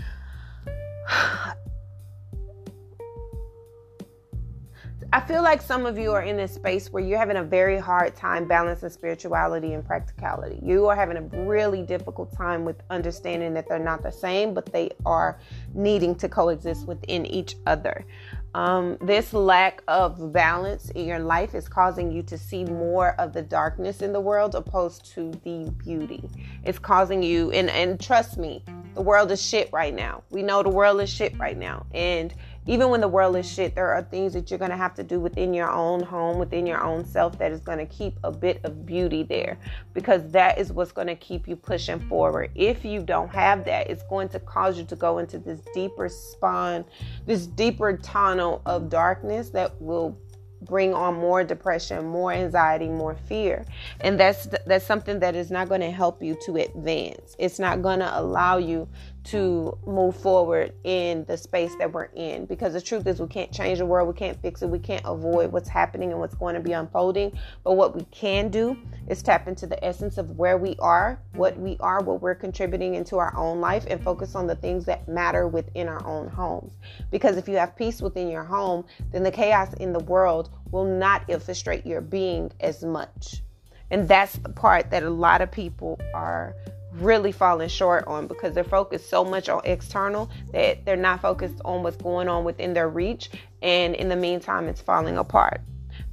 I 5.14 5.20
feel 5.20 5.42
like 5.42 5.61
some 5.61 5.85
of 5.85 5.98
you 5.98 6.12
are 6.12 6.22
in 6.22 6.38
this 6.38 6.55
space 6.55 6.90
where 6.90 7.03
you're 7.03 7.18
having 7.18 7.37
a 7.37 7.44
very 7.44 7.79
hard 7.79 8.16
time 8.16 8.46
balancing 8.48 8.88
spirituality 8.88 9.75
and 9.75 9.85
practicality. 9.85 10.59
You 10.62 10.87
are 10.87 10.96
having 10.96 11.18
a 11.18 11.44
really 11.44 11.83
difficult 11.83 12.35
time 12.35 12.64
with 12.64 12.81
understanding 12.88 13.53
that 13.53 13.68
they're 13.68 13.79
not 13.79 14.03
the 14.03 14.11
same, 14.11 14.55
but 14.55 14.72
they 14.72 14.88
are 15.05 15.38
needing 15.75 16.14
to 16.14 16.31
coexist 16.31 16.87
within 16.87 17.27
each 17.27 17.57
other. 17.66 18.07
Um, 18.55 18.96
this 19.03 19.35
lack 19.35 19.83
of 19.87 20.33
balance 20.33 20.88
in 20.90 21.05
your 21.05 21.18
life 21.18 21.55
is 21.55 21.68
causing 21.68 22.11
you 22.11 22.22
to 22.22 22.38
see 22.38 22.64
more 22.64 23.14
of 23.20 23.35
the 23.35 23.42
darkness 23.42 24.01
in 24.01 24.14
the 24.14 24.20
world 24.20 24.55
opposed 24.55 25.05
to 25.12 25.31
the 25.44 25.70
beauty. 25.77 26.27
It's 26.64 26.79
causing 26.79 27.22
you, 27.22 27.51
and, 27.51 27.68
and 27.68 28.01
trust 28.01 28.38
me, 28.38 28.64
the 28.94 29.03
world 29.03 29.31
is 29.31 29.42
shit 29.42 29.70
right 29.72 29.94
now. 29.94 30.22
We 30.31 30.42
know 30.42 30.62
the 30.62 30.68
world 30.68 31.01
is 31.01 31.09
shit 31.09 31.38
right 31.38 31.57
now. 31.57 31.87
And 31.94 32.35
even 32.66 32.90
when 32.90 33.01
the 33.01 33.09
world 33.09 33.37
is 33.37 33.51
shit, 33.51 33.75
there 33.75 33.92
are 33.92 34.03
things 34.03 34.33
that 34.35 34.51
you're 34.51 34.59
going 34.59 34.70
to 34.70 34.77
have 34.77 34.94
to 34.94 35.03
do 35.03 35.18
within 35.18 35.53
your 35.53 35.70
own 35.70 36.03
home, 36.03 36.38
within 36.38 36.64
your 36.64 36.83
own 36.83 37.05
self, 37.05 37.37
that 37.38 37.51
is 37.51 37.61
going 37.61 37.79
to 37.79 37.87
keep 37.87 38.16
a 38.22 38.31
bit 38.31 38.61
of 38.64 38.87
beauty 38.87 39.25
there 39.25 39.59
because 39.94 40.31
that 40.31 40.59
is 40.59 40.72
what's 40.72 40.92
going 40.92 41.09
to 41.09 41.16
keep 41.16 41.48
you 41.48 41.57
pushing 41.57 41.98
forward. 42.09 42.51
If 42.55 42.85
you 42.85 43.03
don't 43.03 43.31
have 43.31 43.64
that, 43.64 43.90
it's 43.90 44.05
going 44.05 44.29
to 44.31 44.38
cause 44.38 44.79
you 44.79 44.85
to 44.85 44.96
go 44.96 45.18
into 45.18 45.38
this 45.38 45.61
deeper 45.75 46.09
spawn, 46.09 46.85
this 47.27 47.46
deeper 47.46 47.96
tunnel 47.96 48.62
of 48.64 48.88
darkness 48.88 49.51
that 49.51 49.81
will 49.81 50.16
bring 50.62 50.94
on 50.94 51.14
more 51.14 51.44
depression, 51.44 52.07
more 52.07 52.33
anxiety, 52.33 52.88
more 52.88 53.16
fear. 53.27 53.64
And 54.01 54.18
that's 54.18 54.46
that's 54.66 54.87
something 54.87 55.18
that 55.20 55.35
is 55.35 55.51
not 55.51 55.68
going 55.68 55.81
to 55.81 55.90
help 55.90 56.22
you 56.22 56.37
to 56.46 56.57
advance. 56.57 57.35
It's 57.38 57.59
not 57.59 57.83
going 57.83 57.98
to 57.98 58.18
allow 58.18 58.59
you 58.59 58.88
to 59.24 59.78
move 59.87 60.16
forward 60.16 60.72
in 60.85 61.24
the 61.26 61.37
space 61.37 61.74
that 61.76 61.92
we're 61.92 62.11
in. 62.16 62.44
Because 62.46 62.72
the 62.72 62.80
truth 62.80 63.06
is 63.06 63.20
we 63.20 63.28
can't 63.28 63.52
change 63.52 63.78
the 63.78 63.87
world 63.87 64.08
we 64.08 64.14
can't 64.14 64.40
fix 64.42 64.62
it 64.62 64.68
we 64.68 64.78
can't 64.78 65.02
avoid 65.04 65.52
what's 65.52 65.68
happening 65.68 66.11
and 66.11 66.18
what's 66.18 66.35
going 66.35 66.54
to 66.54 66.61
be 66.61 66.72
unfolding. 66.72 67.38
But 67.62 67.74
what 67.74 67.94
we 67.94 68.04
can 68.11 68.48
do 68.48 68.76
is 69.08 69.22
tap 69.22 69.48
into 69.48 69.66
the 69.66 69.82
essence 69.85 70.18
of 70.18 70.30
where 70.38 70.58
we 70.58 70.76
are 70.78 71.20
what 71.35 71.56
we 71.56 71.76
are 71.80 72.02
what 72.02 72.20
we're 72.20 72.35
contributing 72.35 72.94
into 72.94 73.18
our 73.18 73.37
own 73.37 73.61
life 73.61 73.87
and 73.88 74.02
focus 74.02 74.35
on 74.35 74.46
the 74.46 74.56
things 74.56 74.85
that 74.87 75.08
matter 75.08 75.46
within 75.46 75.88
our 75.88 76.04
own 76.06 76.28
homes. 76.28 76.72
Because 77.11 77.37
if 77.37 77.48
you 77.48 77.56
have 77.56 77.76
peace 77.76 78.02
within 78.02 78.28
your 78.28 78.44
home 78.44 78.85
then 79.12 79.22
the 79.22 79.30
chaos 79.30 79.72
in 79.74 79.92
the 79.92 80.00
world 80.00 80.50
will 80.70 80.85
not 80.85 81.28
infiltrate 81.28 81.87
your 81.87 82.00
being 82.00 82.50
as 82.61 82.82
much. 82.82 83.42
And 83.90 84.08
that's 84.08 84.35
the 84.38 84.48
part 84.48 84.90
that 84.90 85.02
a 85.02 85.11
lot 85.11 85.42
of 85.42 85.52
people 85.52 86.00
are 86.14 86.56
really 86.94 87.33
falling 87.33 87.68
short 87.68 88.07
on 88.07 88.26
because 88.26 88.55
they're 88.55 88.64
focused 88.64 89.09
so 89.09 89.24
much 89.24 89.48
on 89.48 89.61
external 89.64 90.31
that 90.52 90.85
they're 90.85 90.96
not 90.96 91.20
focused 91.20 91.61
on 91.64 91.83
what's 91.83 91.96
going 91.96 92.28
on 92.28 92.44
within 92.44 92.74
their 92.74 92.88
reach. 92.88 93.31
And 93.62 93.94
in 93.94 94.09
the 94.09 94.16
meantime, 94.16 94.68
it's 94.68 94.81
falling 94.81 95.18
apart. 95.18 95.61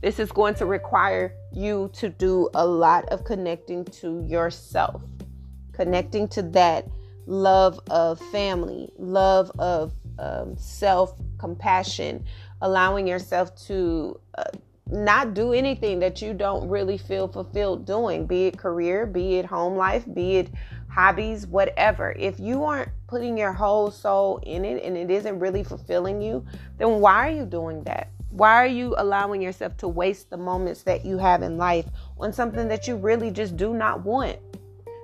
This 0.02 0.20
is 0.20 0.32
going 0.32 0.56
to 0.56 0.66
require 0.66 1.34
you 1.52 1.90
to 1.94 2.10
do 2.10 2.50
a 2.54 2.66
lot 2.66 3.06
of 3.10 3.24
connecting 3.26 3.86
to 3.86 4.24
yourself, 4.26 5.04
connecting 5.74 6.28
to 6.30 6.42
that 6.42 6.88
love 7.26 7.80
of 7.90 8.20
family, 8.32 8.90
love 8.98 9.52
of 9.60 9.94
um, 10.18 10.58
self 10.58 11.14
compassion, 11.38 12.26
allowing 12.62 13.08
yourself 13.08 13.56
to. 13.68 14.20
Uh, 14.38 14.44
not 14.92 15.34
do 15.34 15.54
anything 15.54 16.00
that 16.00 16.22
you 16.22 16.34
don't 16.34 16.68
really 16.68 16.98
feel 16.98 17.28
fulfilled 17.28 17.86
doing, 17.86 18.26
be 18.26 18.48
it 18.48 18.58
career, 18.58 19.06
be 19.06 19.36
it 19.36 19.46
home 19.46 19.76
life, 19.76 20.06
be 20.14 20.38
it 20.38 20.50
hobbies, 20.90 21.46
whatever. 21.46 22.16
If 22.18 22.40
you 22.40 22.64
aren't 22.64 22.90
putting 23.08 23.38
your 23.38 23.54
whole 23.54 23.92
soul 23.92 24.40
in 24.44 24.66
it 24.66 24.84
and 24.84 24.98
it 24.98 25.12
isn't 25.12 25.40
really 25.40 25.64
fulfilling 25.64 26.22
you, 26.22 26.46
then 26.78 27.00
why 27.00 27.28
are 27.28 27.36
you 27.36 27.46
doing 27.46 27.84
that? 27.84 28.10
Why 28.32 28.56
are 28.56 28.68
you 28.68 28.96
allowing 28.98 29.42
yourself 29.42 29.78
to 29.78 29.88
waste 29.88 30.30
the 30.30 30.38
moments 30.38 30.84
that 30.84 31.06
you 31.06 31.18
have 31.18 31.42
in 31.42 31.58
life 31.58 31.86
on 32.20 32.32
something 32.32 32.68
that 32.68 32.88
you 32.88 32.96
really 32.96 33.32
just 33.32 33.58
do 33.58 33.74
not 33.74 34.04
want? 34.04 34.38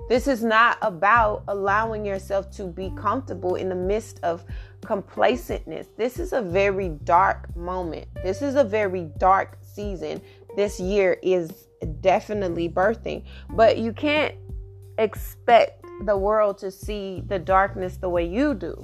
This 0.07 0.27
is 0.27 0.43
not 0.43 0.77
about 0.83 1.43
allowing 1.47 2.05
yourself 2.05 2.51
to 2.57 2.65
be 2.65 2.91
comfortable 2.95 3.55
in 3.55 3.69
the 3.69 3.75
midst 3.75 4.19
of 4.21 4.43
complacentness. 4.81 5.87
This 5.97 6.19
is 6.19 6.31
a 6.31 6.43
very 6.43 6.89
dark 6.89 7.55
moment. 7.55 8.07
This 8.21 8.43
is 8.43 8.53
a 8.53 8.63
very 8.63 9.09
dark 9.17 9.57
season. 9.75 10.21
This 10.55 10.79
year 10.79 11.17
is 11.21 11.67
definitely 12.01 12.69
birthing, 12.69 13.23
but 13.51 13.77
you 13.77 13.93
can't 13.93 14.35
expect 14.97 15.85
the 16.05 16.17
world 16.17 16.57
to 16.59 16.71
see 16.71 17.23
the 17.27 17.39
darkness 17.39 17.97
the 17.97 18.09
way 18.09 18.25
you 18.25 18.53
do. 18.53 18.81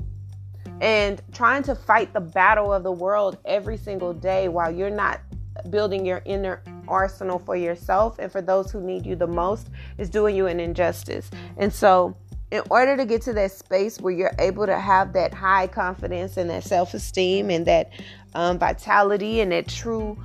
And 0.81 1.21
trying 1.31 1.63
to 1.63 1.75
fight 1.75 2.13
the 2.13 2.21
battle 2.21 2.73
of 2.73 2.83
the 2.83 2.91
world 2.91 3.37
every 3.45 3.77
single 3.77 4.13
day 4.13 4.47
while 4.47 4.71
you're 4.71 4.89
not 4.89 5.21
building 5.69 6.05
your 6.05 6.21
inner 6.25 6.63
arsenal 6.87 7.39
for 7.39 7.55
yourself 7.55 8.17
and 8.19 8.31
for 8.31 8.41
those 8.41 8.71
who 8.71 8.81
need 8.81 9.05
you 9.05 9.15
the 9.15 9.27
most 9.27 9.69
is 9.97 10.09
doing 10.09 10.35
you 10.35 10.47
an 10.47 10.59
injustice. 10.59 11.29
And 11.57 11.71
so, 11.73 12.17
in 12.51 12.61
order 12.69 12.97
to 12.97 13.05
get 13.05 13.21
to 13.23 13.33
that 13.33 13.51
space 13.51 13.99
where 14.01 14.11
you're 14.11 14.35
able 14.37 14.65
to 14.65 14.77
have 14.77 15.13
that 15.13 15.33
high 15.33 15.67
confidence 15.67 16.35
and 16.35 16.49
that 16.49 16.63
self 16.63 16.93
esteem 16.93 17.49
and 17.49 17.65
that 17.65 17.91
um, 18.35 18.59
vitality 18.59 19.39
and 19.39 19.51
that 19.53 19.67
true 19.67 20.17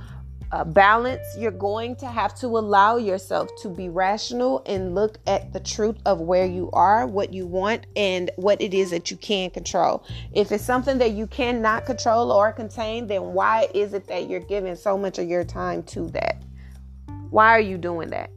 uh, 0.51 0.63
balance, 0.63 1.25
you're 1.37 1.51
going 1.51 1.95
to 1.97 2.07
have 2.07 2.33
to 2.35 2.47
allow 2.47 2.97
yourself 2.97 3.49
to 3.61 3.69
be 3.69 3.89
rational 3.89 4.63
and 4.65 4.95
look 4.95 5.17
at 5.27 5.51
the 5.51 5.59
truth 5.59 5.97
of 6.05 6.21
where 6.21 6.45
you 6.45 6.69
are, 6.71 7.05
what 7.05 7.33
you 7.33 7.45
want, 7.45 7.85
and 7.95 8.31
what 8.37 8.61
it 8.61 8.73
is 8.73 8.91
that 8.91 9.11
you 9.11 9.17
can 9.17 9.49
control. 9.49 10.03
If 10.33 10.51
it's 10.51 10.63
something 10.63 10.97
that 10.99 11.11
you 11.11 11.27
cannot 11.27 11.85
control 11.85 12.31
or 12.31 12.51
contain, 12.53 13.07
then 13.07 13.33
why 13.33 13.67
is 13.73 13.93
it 13.93 14.07
that 14.07 14.29
you're 14.29 14.39
giving 14.39 14.75
so 14.75 14.97
much 14.97 15.19
of 15.19 15.27
your 15.27 15.43
time 15.43 15.83
to 15.83 16.07
that? 16.11 16.41
Why 17.29 17.49
are 17.49 17.59
you 17.61 17.77
doing 17.77 18.09
that? 18.09 18.31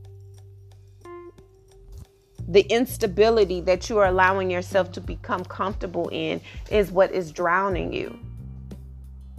The 2.48 2.62
instability 2.62 3.60
that 3.60 3.88
you 3.88 3.98
are 3.98 4.06
allowing 4.06 4.50
yourself 4.50 4.90
to 4.92 5.00
become 5.00 5.44
comfortable 5.44 6.08
in 6.08 6.40
is 6.72 6.90
what 6.90 7.12
is 7.12 7.30
drowning 7.30 7.92
you 7.92 8.18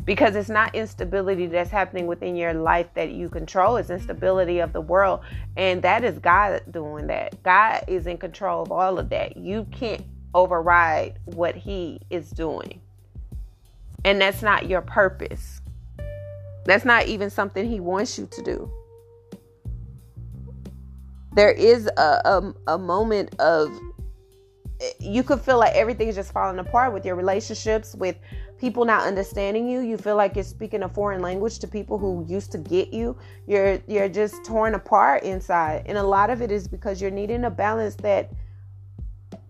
because 0.06 0.36
it's 0.36 0.50
not 0.50 0.74
instability 0.74 1.48
that's 1.48 1.70
happening 1.70 2.08
within 2.08 2.36
your 2.36 2.54
life 2.54 2.88
that 2.96 3.12
you 3.12 3.30
control 3.30 3.78
it's 3.78 3.90
instability 3.90 4.60
of 4.60 4.74
the 4.74 4.82
world. 4.82 5.22
And 5.58 5.82
that 5.84 6.04
is 6.04 6.18
god 6.20 6.62
doing 6.72 7.08
that. 7.08 7.42
God 7.44 7.84
is 7.88 8.08
in 8.08 8.18
control 8.18 8.64
of 8.64 8.72
all 8.72 8.98
of 8.98 9.10
that. 9.10 9.38
You 9.38 9.68
can't 9.72 10.04
override 10.34 11.20
what 11.26 11.56
he 11.56 12.00
is 12.10 12.32
doing. 12.32 12.82
And 14.04 14.20
that's 14.20 14.42
not 14.42 14.68
your 14.68 14.82
purpose. 14.82 15.62
That's 16.66 16.86
not 16.86 17.08
even 17.08 17.30
something 17.30 17.70
he 17.70 17.80
wants 17.80 18.18
you 18.18 18.28
to 18.32 18.42
do. 18.44 18.72
There 21.34 21.52
is 21.52 21.88
a, 21.98 22.02
a, 22.02 22.54
a 22.68 22.78
moment 22.78 23.40
of 23.40 23.72
you 25.00 25.24
could 25.24 25.40
feel 25.42 25.60
like 25.60 25.76
everything 25.76 26.08
is 26.08 26.16
just 26.16 26.32
falling 26.32 26.60
apart 26.60 26.94
with 26.94 27.06
your 27.06 27.16
relationships 27.16 27.96
with 27.96 28.18
people 28.62 28.86
not 28.86 29.08
understanding 29.08 29.68
you 29.68 29.80
you 29.80 29.98
feel 29.98 30.16
like 30.16 30.36
you're 30.36 30.44
speaking 30.44 30.84
a 30.84 30.90
foreign 30.90 31.20
language 31.20 31.58
to 31.58 31.68
people 31.68 31.98
who 31.98 32.24
used 32.30 32.52
to 32.52 32.60
get 32.60 32.94
you. 32.94 33.18
You're 33.48 33.80
you're 33.88 34.08
just 34.08 34.46
torn 34.46 34.76
apart 34.76 35.24
inside. 35.24 35.84
And 35.88 35.98
a 35.98 36.04
lot 36.04 36.30
of 36.30 36.44
it 36.44 36.52
is 36.52 36.68
because 36.68 37.02
you're 37.02 37.10
needing 37.10 37.42
to 37.42 37.50
balance 37.50 37.96
that 37.96 38.32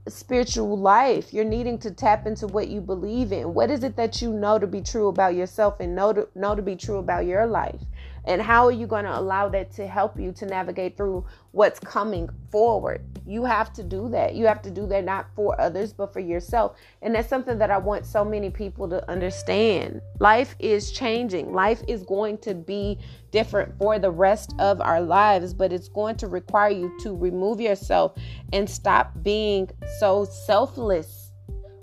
spiritual 0.07 0.77
life. 0.79 1.33
You're 1.33 1.43
needing 1.43 1.77
to 1.79 1.91
tap 1.91 2.25
into 2.25 2.47
what 2.47 2.69
you 2.69 2.79
believe 2.79 3.33
in. 3.33 3.53
What 3.53 3.69
is 3.69 3.83
it 3.83 3.97
that 3.97 4.21
you 4.21 4.31
know 4.31 4.57
to 4.57 4.65
be 4.65 4.81
true 4.81 5.09
about 5.09 5.35
yourself 5.35 5.81
and 5.81 5.93
know 5.93 6.13
to 6.13 6.29
know 6.33 6.55
to 6.55 6.61
be 6.61 6.77
true 6.77 6.97
about 6.97 7.25
your 7.25 7.45
life 7.45 7.81
and 8.25 8.41
how 8.41 8.65
are 8.65 8.71
you 8.71 8.85
going 8.85 9.05
to 9.05 9.19
allow 9.19 9.49
that 9.49 9.71
to 9.73 9.87
help 9.87 10.19
you 10.19 10.31
to 10.33 10.45
navigate 10.45 10.95
through 10.95 11.25
what's 11.51 11.79
coming 11.79 12.29
forward? 12.51 13.01
You 13.25 13.45
have 13.45 13.73
to 13.73 13.83
do 13.83 14.09
that. 14.09 14.35
You 14.35 14.45
have 14.45 14.61
to 14.63 14.71
do 14.71 14.85
that 14.87 15.05
not 15.05 15.27
for 15.35 15.59
others, 15.59 15.91
but 15.93 16.13
for 16.13 16.19
yourself. 16.19 16.77
And 17.01 17.15
that's 17.15 17.29
something 17.29 17.57
that 17.57 17.71
I 17.71 17.77
want 17.77 18.05
so 18.05 18.23
many 18.23 18.49
people 18.49 18.87
to 18.89 19.09
understand. 19.09 20.01
Life 20.19 20.55
is 20.59 20.91
changing, 20.91 21.53
life 21.53 21.81
is 21.87 22.03
going 22.03 22.37
to 22.39 22.53
be 22.53 22.99
different 23.31 23.77
for 23.77 23.97
the 23.97 24.11
rest 24.11 24.53
of 24.59 24.81
our 24.81 25.01
lives, 25.01 25.53
but 25.53 25.73
it's 25.73 25.87
going 25.87 26.17
to 26.17 26.27
require 26.27 26.69
you 26.69 26.95
to 27.01 27.15
remove 27.15 27.59
yourself 27.59 28.13
and 28.53 28.69
stop 28.69 29.11
being 29.23 29.69
so 29.99 30.25
selfless 30.25 31.31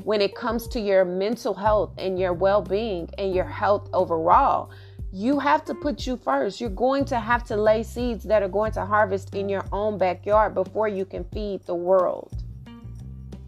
when 0.05 0.20
it 0.20 0.35
comes 0.35 0.66
to 0.68 0.81
your 0.81 1.05
mental 1.05 1.53
health 1.53 1.92
and 1.98 2.18
your 2.18 2.33
well 2.33 2.62
being 2.62 3.09
and 3.18 3.35
your 3.35 3.44
health 3.44 3.88
overall 3.92 4.70
you 5.12 5.38
have 5.38 5.64
to 5.64 5.75
put 5.75 6.07
you 6.07 6.16
first. 6.16 6.61
You're 6.61 6.71
going 6.71 7.05
to 7.07 7.18
have 7.18 7.44
to 7.44 7.57
lay 7.57 7.83
seeds 7.83 8.25
that 8.25 8.42
are 8.42 8.49
going 8.49 8.73
to 8.73 8.85
harvest 8.85 9.35
in 9.35 9.49
your 9.49 9.64
own 9.73 9.97
backyard 9.97 10.55
before 10.55 10.88
you 10.88 11.05
can 11.05 11.25
feed 11.25 11.64
the 11.64 11.75
world. 11.75 12.33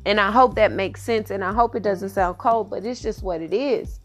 And 0.06 0.18
I 0.18 0.30
hope 0.30 0.54
that 0.54 0.72
makes 0.72 1.02
sense. 1.02 1.30
And 1.30 1.44
I 1.44 1.52
hope 1.52 1.74
it 1.74 1.82
doesn't 1.82 2.08
sound 2.10 2.38
cold, 2.38 2.70
but 2.70 2.86
it's 2.86 3.02
just 3.02 3.22
what 3.22 3.42
it 3.42 3.52
is. 3.52 4.00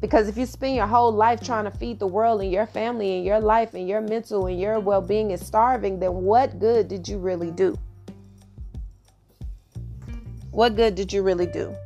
Because 0.00 0.28
if 0.28 0.36
you 0.36 0.46
spend 0.46 0.74
your 0.76 0.86
whole 0.86 1.12
life 1.12 1.40
trying 1.40 1.64
to 1.64 1.70
feed 1.70 1.98
the 1.98 2.06
world 2.06 2.40
and 2.40 2.50
your 2.50 2.66
family 2.66 3.16
and 3.16 3.24
your 3.24 3.38
life 3.38 3.74
and 3.74 3.86
your 3.86 4.00
mental 4.00 4.46
and 4.46 4.58
your 4.58 4.80
well 4.80 5.02
being 5.02 5.30
is 5.30 5.44
starving, 5.46 6.00
then 6.00 6.12
what 6.12 6.58
good 6.58 6.88
did 6.88 7.06
you 7.06 7.18
really 7.18 7.50
do? 7.50 7.78
What 10.50 10.74
good 10.74 10.94
did 10.94 11.12
you 11.12 11.22
really 11.22 11.46
do? 11.46 11.76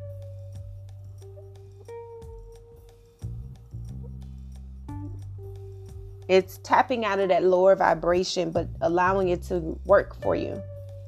It's 6.28 6.58
tapping 6.62 7.04
out 7.04 7.18
of 7.18 7.28
that 7.28 7.44
lower 7.44 7.76
vibration, 7.76 8.50
but 8.50 8.68
allowing 8.80 9.28
it 9.28 9.42
to 9.44 9.78
work 9.84 10.20
for 10.22 10.34
you 10.34 10.62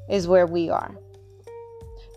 is 0.08 0.28
where 0.28 0.46
we 0.46 0.68
are. 0.68 0.94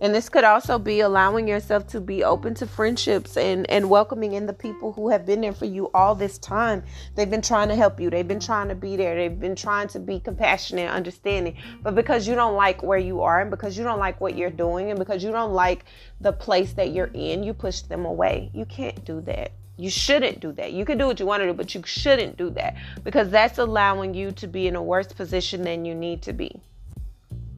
And 0.02 0.16
this 0.16 0.30
could 0.30 0.46
also 0.46 0.80
be 0.80 1.02
allowing 1.02 1.48
yourself 1.48 1.88
to 1.88 2.00
be 2.00 2.24
open 2.24 2.54
to 2.56 2.66
friendships 2.66 3.36
and, 3.36 3.70
and 3.70 3.90
welcoming 3.90 4.34
in 4.34 4.46
the 4.46 4.54
people 4.54 4.94
who 4.94 5.10
have 5.10 5.26
been 5.26 5.42
there 5.42 5.54
for 5.54 5.66
you 5.66 5.92
all 5.94 6.16
this 6.16 6.38
time. 6.38 6.84
They've 7.16 7.30
been 7.30 7.42
trying 7.42 7.68
to 7.68 7.76
help 7.76 8.00
you. 8.00 8.10
They've 8.10 8.28
been 8.28 8.40
trying 8.40 8.70
to 8.70 8.76
be 8.76 8.96
there. 8.96 9.16
They've 9.16 9.40
been 9.40 9.58
trying 9.58 9.90
to 9.90 10.00
be 10.00 10.22
compassionate, 10.22 10.90
understanding. 10.90 11.58
But 11.84 11.96
because 11.96 12.28
you 12.28 12.36
don't 12.36 12.56
like 12.56 12.82
where 12.82 12.98
you 12.98 13.22
are 13.22 13.42
and 13.42 13.52
because 13.52 13.78
you 13.78 13.84
don't 13.84 14.00
like 14.00 14.22
what 14.22 14.38
you're 14.38 14.50
doing 14.50 14.90
and 14.90 14.98
because 14.98 15.22
you 15.22 15.32
don't 15.32 15.54
like 15.54 15.84
the 16.22 16.32
place 16.32 16.74
that 16.74 16.94
you're 16.94 17.12
in, 17.14 17.44
you 17.44 17.54
push 17.54 17.82
them 17.82 18.06
away. 18.06 18.52
You 18.54 18.66
can't 18.66 19.04
do 19.04 19.20
that. 19.22 19.52
You 19.80 19.90
shouldn't 19.90 20.42
do 20.42 20.52
that. 20.54 20.74
You 20.74 20.84
can 20.84 20.98
do 20.98 21.08
what 21.08 21.22
you 21.22 21.26
want 21.26 21.42
to 21.42 21.48
do, 21.48 21.54
but 21.54 21.74
you 21.74 21.82
shouldn't 21.86 22.36
do 22.36 22.50
that 22.50 22.76
because 23.06 23.30
that's 23.30 23.60
allowing 23.60 24.14
you 24.14 24.34
to 24.34 24.46
be 24.46 24.68
in 24.68 24.76
a 24.76 24.84
worse 24.84 25.08
position 25.08 25.64
than 25.64 25.86
you 25.86 25.96
need 25.96 26.22
to 26.24 26.34
be. 26.34 26.60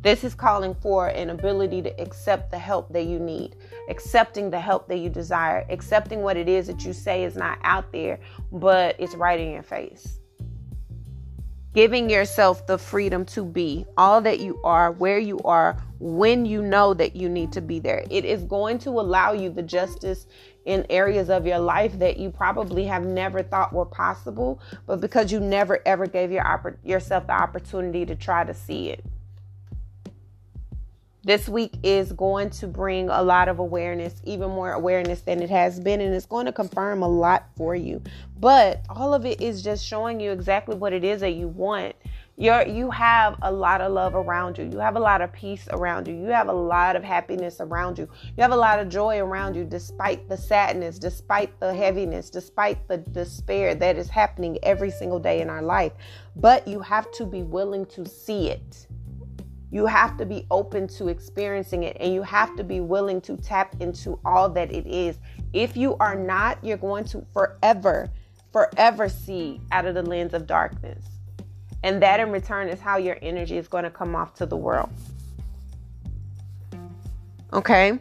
This 0.04 0.24
is 0.24 0.36
calling 0.36 0.76
for 0.76 1.08
an 1.08 1.32
ability 1.32 1.82
to 1.82 2.00
accept 2.00 2.52
the 2.52 2.60
help 2.60 2.94
that 2.94 3.06
you 3.06 3.18
need, 3.18 3.56
accepting 3.90 4.52
the 4.52 4.60
help 4.60 4.88
that 4.88 4.98
you 4.98 5.10
desire, 5.10 5.66
accepting 5.72 6.22
what 6.22 6.38
it 6.38 6.48
is 6.48 6.68
that 6.68 6.86
you 6.86 6.94
say 6.94 7.24
is 7.24 7.36
not 7.36 7.58
out 7.64 7.92
there, 7.92 8.20
but 8.52 8.96
it's 9.00 9.16
right 9.16 9.40
in 9.40 9.52
your 9.52 9.64
face. 9.64 10.20
Giving 11.74 12.10
yourself 12.10 12.68
the 12.68 12.78
freedom 12.78 13.26
to 13.28 13.44
be 13.46 13.86
all 13.98 14.22
that 14.22 14.42
you 14.42 14.60
are, 14.64 14.92
where 14.92 15.20
you 15.20 15.40
are, 15.40 15.82
when 16.00 16.46
you 16.46 16.62
know 16.62 16.94
that 16.94 17.16
you 17.16 17.30
need 17.30 17.52
to 17.54 17.62
be 17.62 17.80
there. 17.80 18.04
It 18.10 18.26
is 18.26 18.44
going 18.44 18.78
to 18.80 18.90
allow 18.90 19.32
you 19.32 19.50
the 19.50 19.62
justice 19.62 20.28
in 20.66 20.86
areas 20.90 21.30
of 21.30 21.46
your 21.46 21.60
life 21.60 21.98
that 22.00 22.18
you 22.18 22.30
probably 22.30 22.86
have 22.86 23.06
never 23.06 23.42
thought 23.42 23.74
were 23.74 23.86
possible, 23.86 24.60
but 24.86 25.02
because 25.02 25.32
you 25.32 25.40
never 25.40 25.80
ever 25.86 26.06
gave 26.06 26.32
your 26.32 26.78
yourself 26.84 27.28
the 27.28 27.34
opportunity 27.34 28.06
to 28.06 28.16
try 28.16 28.44
to 28.44 28.54
see 28.54 28.90
it. 28.90 29.04
This 31.24 31.48
week 31.48 31.76
is 31.84 32.12
going 32.14 32.50
to 32.52 32.68
bring 32.68 33.10
a 33.10 33.22
lot 33.22 33.48
of 33.48 33.60
awareness, 33.60 34.20
even 34.24 34.50
more 34.50 34.72
awareness 34.72 35.22
than 35.22 35.44
it 35.44 35.52
has 35.52 35.80
been, 35.80 36.02
and 36.02 36.16
it's 36.16 36.26
going 36.26 36.48
to 36.48 36.52
confirm 36.52 37.04
a 37.04 37.08
lot 37.08 37.46
for 37.56 37.76
you. 37.76 38.02
But 38.40 38.82
all 38.90 39.14
of 39.14 39.24
it 39.24 39.40
is 39.40 39.62
just 39.62 39.86
showing 39.86 40.20
you 40.20 40.32
exactly 40.32 40.76
what 40.76 40.94
it 40.94 41.04
is 41.04 41.22
that 41.22 41.34
you 41.34 41.48
want. 41.48 41.96
You're, 42.42 42.66
you 42.66 42.90
have 42.90 43.38
a 43.44 43.52
lot 43.52 43.82
of 43.82 43.92
love 43.92 44.16
around 44.16 44.58
you. 44.58 44.64
You 44.64 44.80
have 44.80 44.96
a 44.96 45.00
lot 45.00 45.22
of 45.22 45.32
peace 45.32 45.68
around 45.70 46.08
you. 46.08 46.16
You 46.16 46.30
have 46.30 46.48
a 46.48 46.52
lot 46.52 46.96
of 46.96 47.04
happiness 47.04 47.58
around 47.60 48.00
you. 48.00 48.10
You 48.36 48.42
have 48.42 48.52
a 48.52 48.56
lot 48.56 48.80
of 48.80 48.90
joy 48.90 49.20
around 49.20 49.56
you, 49.56 49.64
despite 49.64 50.28
the 50.28 50.36
sadness, 50.36 50.98
despite 50.98 51.60
the 51.60 51.72
heaviness, 51.72 52.32
despite 52.32 52.88
the 52.88 52.98
despair 52.98 53.76
that 53.76 53.96
is 53.96 54.10
happening 54.10 54.58
every 54.64 54.90
single 54.90 55.20
day 55.20 55.42
in 55.42 55.52
our 55.52 55.62
life. 55.62 55.92
But 56.36 56.68
you 56.68 56.80
have 56.80 57.12
to 57.12 57.28
be 57.28 57.44
willing 57.44 57.86
to 57.86 58.08
see 58.08 58.50
it. 58.50 58.88
You 59.70 59.86
have 59.86 60.18
to 60.18 60.26
be 60.26 60.48
open 60.50 60.88
to 60.98 61.10
experiencing 61.10 61.84
it 61.84 61.96
and 62.00 62.12
you 62.12 62.24
have 62.24 62.56
to 62.56 62.64
be 62.64 62.80
willing 62.80 63.22
to 63.22 63.38
tap 63.38 63.76
into 63.80 64.20
all 64.26 64.50
that 64.50 64.72
it 64.72 64.88
is. 64.88 65.20
If 65.54 65.78
you 65.78 65.96
are 65.98 66.16
not, 66.16 66.58
you're 66.64 66.78
going 66.78 67.06
to 67.06 67.24
forever, 67.34 68.10
forever 68.52 69.10
see 69.10 69.62
out 69.72 69.86
of 69.86 69.94
the 69.94 70.02
lens 70.02 70.34
of 70.34 70.48
darkness. 70.48 71.21
And 71.84 72.02
that 72.02 72.20
in 72.20 72.32
return 72.32 72.68
is 72.68 72.80
how 72.80 72.98
your 72.98 73.18
energy 73.22 73.58
is 73.58 73.68
going 73.68 73.84
to 73.84 73.90
come 73.90 74.16
off 74.16 74.36
to 74.36 74.46
the 74.46 74.58
world. 74.58 74.90
Okay? 77.54 78.00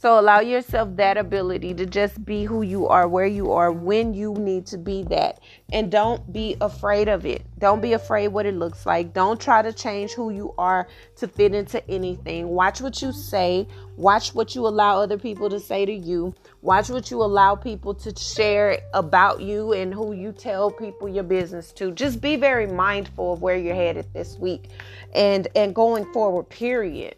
So 0.00 0.20
allow 0.20 0.38
yourself 0.38 0.94
that 0.94 1.16
ability 1.16 1.74
to 1.74 1.84
just 1.84 2.24
be 2.24 2.44
who 2.44 2.62
you 2.62 2.86
are, 2.86 3.08
where 3.08 3.26
you 3.26 3.50
are, 3.50 3.72
when 3.72 4.14
you 4.14 4.32
need 4.34 4.64
to 4.66 4.78
be 4.78 5.02
that. 5.10 5.40
And 5.72 5.90
don't 5.90 6.32
be 6.32 6.56
afraid 6.60 7.08
of 7.08 7.26
it. 7.26 7.44
Don't 7.58 7.82
be 7.82 7.94
afraid 7.94 8.28
what 8.28 8.46
it 8.46 8.54
looks 8.54 8.86
like. 8.86 9.12
Don't 9.12 9.40
try 9.40 9.60
to 9.60 9.72
change 9.72 10.12
who 10.12 10.30
you 10.30 10.54
are 10.56 10.86
to 11.16 11.26
fit 11.26 11.52
into 11.52 11.84
anything. 11.90 12.46
Watch 12.46 12.80
what 12.80 13.02
you 13.02 13.10
say. 13.10 13.66
Watch 13.96 14.36
what 14.36 14.54
you 14.54 14.68
allow 14.68 15.00
other 15.00 15.18
people 15.18 15.50
to 15.50 15.58
say 15.58 15.84
to 15.84 15.92
you. 15.92 16.32
Watch 16.62 16.90
what 16.90 17.10
you 17.10 17.20
allow 17.20 17.56
people 17.56 17.92
to 17.94 18.14
share 18.14 18.78
about 18.94 19.40
you 19.40 19.72
and 19.72 19.92
who 19.92 20.12
you 20.12 20.30
tell 20.30 20.70
people 20.70 21.08
your 21.08 21.24
business 21.24 21.72
to. 21.72 21.90
Just 21.90 22.20
be 22.20 22.36
very 22.36 22.68
mindful 22.68 23.32
of 23.32 23.42
where 23.42 23.56
you're 23.56 23.74
headed 23.74 24.06
this 24.12 24.38
week 24.38 24.70
and 25.12 25.48
and 25.56 25.74
going 25.74 26.04
forward 26.12 26.44
period. 26.44 27.16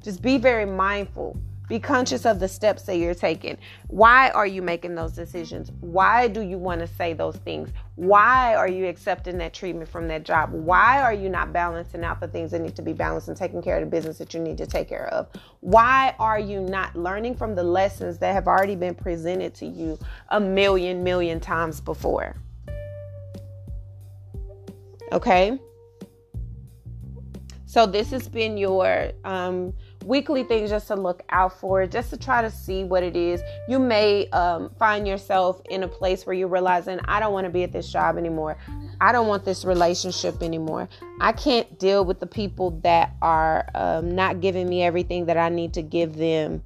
Just 0.00 0.22
be 0.22 0.38
very 0.38 0.64
mindful 0.64 1.36
be 1.70 1.78
conscious 1.78 2.26
of 2.26 2.40
the 2.40 2.48
steps 2.48 2.82
that 2.82 2.96
you're 2.96 3.14
taking. 3.14 3.56
Why 3.86 4.30
are 4.30 4.46
you 4.46 4.60
making 4.60 4.96
those 4.96 5.12
decisions? 5.12 5.70
Why 5.78 6.26
do 6.26 6.40
you 6.40 6.58
want 6.58 6.80
to 6.80 6.86
say 6.88 7.12
those 7.12 7.36
things? 7.36 7.70
Why 7.94 8.56
are 8.56 8.68
you 8.68 8.86
accepting 8.86 9.38
that 9.38 9.54
treatment 9.54 9.88
from 9.88 10.08
that 10.08 10.24
job? 10.24 10.50
Why 10.52 11.00
are 11.00 11.14
you 11.14 11.28
not 11.28 11.52
balancing 11.52 12.02
out 12.02 12.18
the 12.18 12.26
things 12.26 12.50
that 12.50 12.60
need 12.60 12.74
to 12.74 12.82
be 12.82 12.92
balanced 12.92 13.28
and 13.28 13.36
taking 13.36 13.62
care 13.62 13.76
of 13.76 13.82
the 13.82 13.86
business 13.86 14.18
that 14.18 14.34
you 14.34 14.40
need 14.40 14.58
to 14.58 14.66
take 14.66 14.88
care 14.88 15.06
of? 15.14 15.28
Why 15.60 16.16
are 16.18 16.40
you 16.40 16.60
not 16.60 16.96
learning 16.96 17.36
from 17.36 17.54
the 17.54 17.62
lessons 17.62 18.18
that 18.18 18.32
have 18.32 18.48
already 18.48 18.74
been 18.74 18.96
presented 18.96 19.54
to 19.54 19.66
you 19.66 19.96
a 20.30 20.40
million, 20.40 21.04
million 21.04 21.38
times 21.38 21.80
before? 21.80 22.34
Okay? 25.12 25.56
So, 27.66 27.86
this 27.86 28.10
has 28.10 28.26
been 28.26 28.56
your 28.56 29.12
um, 29.22 29.72
weekly 30.04 30.44
things 30.44 30.70
just 30.70 30.88
to 30.88 30.96
look 30.96 31.22
out 31.30 31.58
for, 31.58 31.86
just 31.86 32.10
to 32.10 32.16
try 32.16 32.42
to 32.42 32.50
see 32.50 32.84
what 32.84 33.02
it 33.02 33.16
is. 33.16 33.42
You 33.68 33.78
may 33.78 34.28
um, 34.30 34.70
find 34.78 35.06
yourself 35.06 35.60
in 35.68 35.82
a 35.82 35.88
place 35.88 36.26
where 36.26 36.34
you're 36.34 36.48
realizing, 36.48 37.00
I 37.04 37.20
don't 37.20 37.32
want 37.32 37.44
to 37.44 37.50
be 37.50 37.62
at 37.62 37.72
this 37.72 37.90
job 37.90 38.16
anymore. 38.16 38.56
I 39.00 39.12
don't 39.12 39.26
want 39.26 39.44
this 39.44 39.64
relationship 39.64 40.42
anymore. 40.42 40.88
I 41.20 41.32
can't 41.32 41.78
deal 41.78 42.04
with 42.04 42.20
the 42.20 42.26
people 42.26 42.80
that 42.82 43.14
are 43.22 43.68
um, 43.74 44.14
not 44.14 44.40
giving 44.40 44.68
me 44.68 44.82
everything 44.82 45.26
that 45.26 45.36
I 45.36 45.48
need 45.48 45.74
to 45.74 45.82
give 45.82 46.16
them 46.16 46.62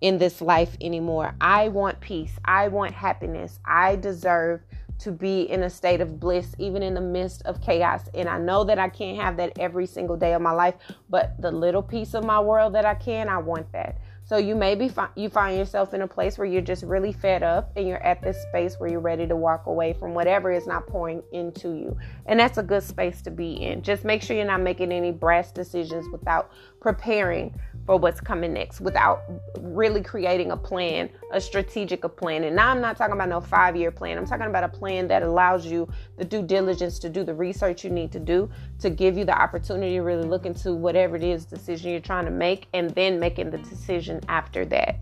in 0.00 0.18
this 0.18 0.40
life 0.40 0.76
anymore. 0.80 1.34
I 1.40 1.68
want 1.68 2.00
peace. 2.00 2.32
I 2.44 2.68
want 2.68 2.94
happiness. 2.94 3.58
I 3.64 3.96
deserve 3.96 4.60
to 4.98 5.12
be 5.12 5.42
in 5.42 5.62
a 5.62 5.70
state 5.70 6.00
of 6.00 6.18
bliss, 6.18 6.54
even 6.58 6.82
in 6.82 6.94
the 6.94 7.00
midst 7.00 7.42
of 7.42 7.60
chaos. 7.60 8.02
And 8.14 8.28
I 8.28 8.38
know 8.38 8.64
that 8.64 8.78
I 8.78 8.88
can't 8.88 9.20
have 9.20 9.36
that 9.36 9.58
every 9.58 9.86
single 9.86 10.16
day 10.16 10.34
of 10.34 10.42
my 10.42 10.52
life, 10.52 10.74
but 11.08 11.40
the 11.40 11.50
little 11.50 11.82
piece 11.82 12.14
of 12.14 12.24
my 12.24 12.40
world 12.40 12.74
that 12.74 12.84
I 12.84 12.94
can, 12.94 13.28
I 13.28 13.38
want 13.38 13.70
that. 13.72 13.98
So 14.28 14.36
you 14.36 14.54
may 14.54 14.74
be 14.74 14.90
fi- 14.90 15.08
you 15.14 15.30
find 15.30 15.56
yourself 15.56 15.94
in 15.94 16.02
a 16.02 16.06
place 16.06 16.36
where 16.36 16.46
you're 16.46 16.60
just 16.60 16.82
really 16.82 17.12
fed 17.12 17.42
up 17.42 17.72
and 17.76 17.88
you're 17.88 18.02
at 18.02 18.20
this 18.20 18.36
space 18.42 18.78
where 18.78 18.90
you're 18.90 19.00
ready 19.00 19.26
to 19.26 19.34
walk 19.34 19.64
away 19.64 19.94
from 19.94 20.12
whatever 20.12 20.52
is 20.52 20.66
not 20.66 20.86
pouring 20.86 21.22
into 21.32 21.70
you. 21.70 21.96
And 22.26 22.38
that's 22.38 22.58
a 22.58 22.62
good 22.62 22.82
space 22.82 23.22
to 23.22 23.30
be 23.30 23.54
in. 23.54 23.80
Just 23.80 24.04
make 24.04 24.20
sure 24.20 24.36
you're 24.36 24.44
not 24.44 24.60
making 24.60 24.92
any 24.92 25.12
brass 25.12 25.50
decisions 25.50 26.06
without 26.12 26.50
preparing 26.78 27.58
for 27.88 27.96
what's 27.96 28.20
coming 28.20 28.52
next 28.52 28.82
without 28.82 29.22
really 29.60 30.02
creating 30.02 30.50
a 30.50 30.56
plan, 30.58 31.08
a 31.32 31.40
strategic 31.40 32.02
plan. 32.18 32.44
And 32.44 32.54
now 32.54 32.68
I'm 32.68 32.82
not 32.82 32.98
talking 32.98 33.14
about 33.14 33.30
no 33.30 33.40
five 33.40 33.76
year 33.76 33.90
plan. 33.90 34.18
I'm 34.18 34.26
talking 34.26 34.44
about 34.44 34.62
a 34.62 34.68
plan 34.68 35.08
that 35.08 35.22
allows 35.22 35.64
you 35.64 35.88
the 36.18 36.24
due 36.26 36.42
diligence 36.42 36.98
to 36.98 37.08
do 37.08 37.24
the 37.24 37.32
research 37.32 37.84
you 37.84 37.88
need 37.88 38.12
to 38.12 38.20
do 38.20 38.50
to 38.80 38.90
give 38.90 39.16
you 39.16 39.24
the 39.24 39.32
opportunity 39.32 39.94
to 39.94 40.02
really 40.02 40.26
look 40.28 40.44
into 40.44 40.74
whatever 40.74 41.16
it 41.16 41.24
is 41.24 41.46
decision 41.46 41.90
you're 41.90 42.00
trying 42.00 42.26
to 42.26 42.30
make 42.30 42.68
and 42.74 42.90
then 42.90 43.18
making 43.18 43.48
the 43.48 43.56
decision 43.56 44.20
after 44.28 44.66
that. 44.66 44.96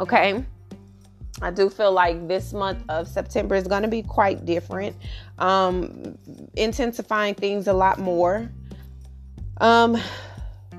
Okay. 0.00 0.44
I 1.40 1.52
do 1.52 1.70
feel 1.70 1.92
like 1.92 2.26
this 2.26 2.52
month 2.52 2.82
of 2.88 3.06
September 3.06 3.54
is 3.54 3.68
going 3.68 3.82
to 3.82 3.88
be 3.88 4.02
quite 4.02 4.44
different, 4.44 4.96
um, 5.38 6.18
intensifying 6.56 7.36
things 7.36 7.68
a 7.68 7.72
lot 7.72 8.00
more. 8.00 8.50
Um, 9.60 9.96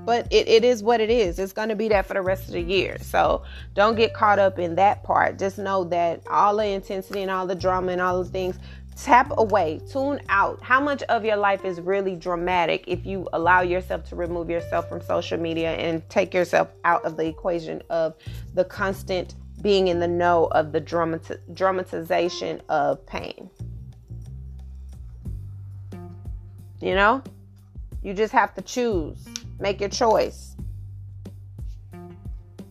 but 0.06 0.28
it, 0.32 0.48
it 0.48 0.64
is 0.64 0.82
what 0.82 1.00
it 1.00 1.10
is. 1.10 1.40
It's 1.40 1.54
going 1.54 1.70
to 1.70 1.76
be 1.76 1.88
that 1.90 2.06
for 2.06 2.14
the 2.14 2.22
rest 2.22 2.48
of 2.48 2.54
the 2.54 2.62
year. 2.62 2.98
So 3.02 3.44
don't 3.74 3.96
get 3.96 4.14
caught 4.14 4.40
up 4.40 4.60
in 4.60 4.76
that 4.76 5.04
part. 5.04 5.38
Just 5.38 5.58
know 5.58 5.84
that 5.86 6.22
all 6.28 6.58
the 6.58 6.66
intensity 6.66 7.22
and 7.22 7.32
all 7.32 7.46
the 7.46 7.56
drama 7.56 7.92
and 7.92 8.02
all 8.02 8.24
the 8.24 8.30
things, 8.30 8.58
tap 8.96 9.32
away, 9.38 9.80
tune 9.92 10.20
out. 10.30 10.62
How 10.62 10.82
much 10.82 11.04
of 11.04 11.24
your 11.24 11.38
life 11.38 11.66
is 11.66 11.80
really 11.80 12.16
dramatic 12.16 12.84
if 12.88 13.06
you 13.06 13.28
allow 13.34 13.62
yourself 13.62 14.08
to 14.10 14.16
remove 14.16 14.50
yourself 14.50 14.90
from 14.90 15.02
social 15.02 15.40
media 15.40 15.72
and 15.74 16.08
take 16.10 16.34
yourself 16.34 16.70
out 16.84 17.04
of 17.06 17.18
the 17.18 17.26
equation 17.26 17.82
of 17.90 18.16
the 18.54 18.66
constant 18.66 19.36
being 19.62 19.88
in 19.90 20.00
the 20.00 20.08
know 20.08 20.46
of 20.52 20.72
the 20.72 20.82
dramati- 20.82 21.40
dramatization 21.54 22.62
of 22.70 23.06
pain? 23.06 23.50
You 26.80 26.96
know? 26.96 27.24
You 28.02 28.16
just 28.16 28.34
have 28.34 28.56
to 28.56 28.64
choose 28.64 29.24
Make 29.62 29.80
your 29.80 29.90
choice. 29.90 30.56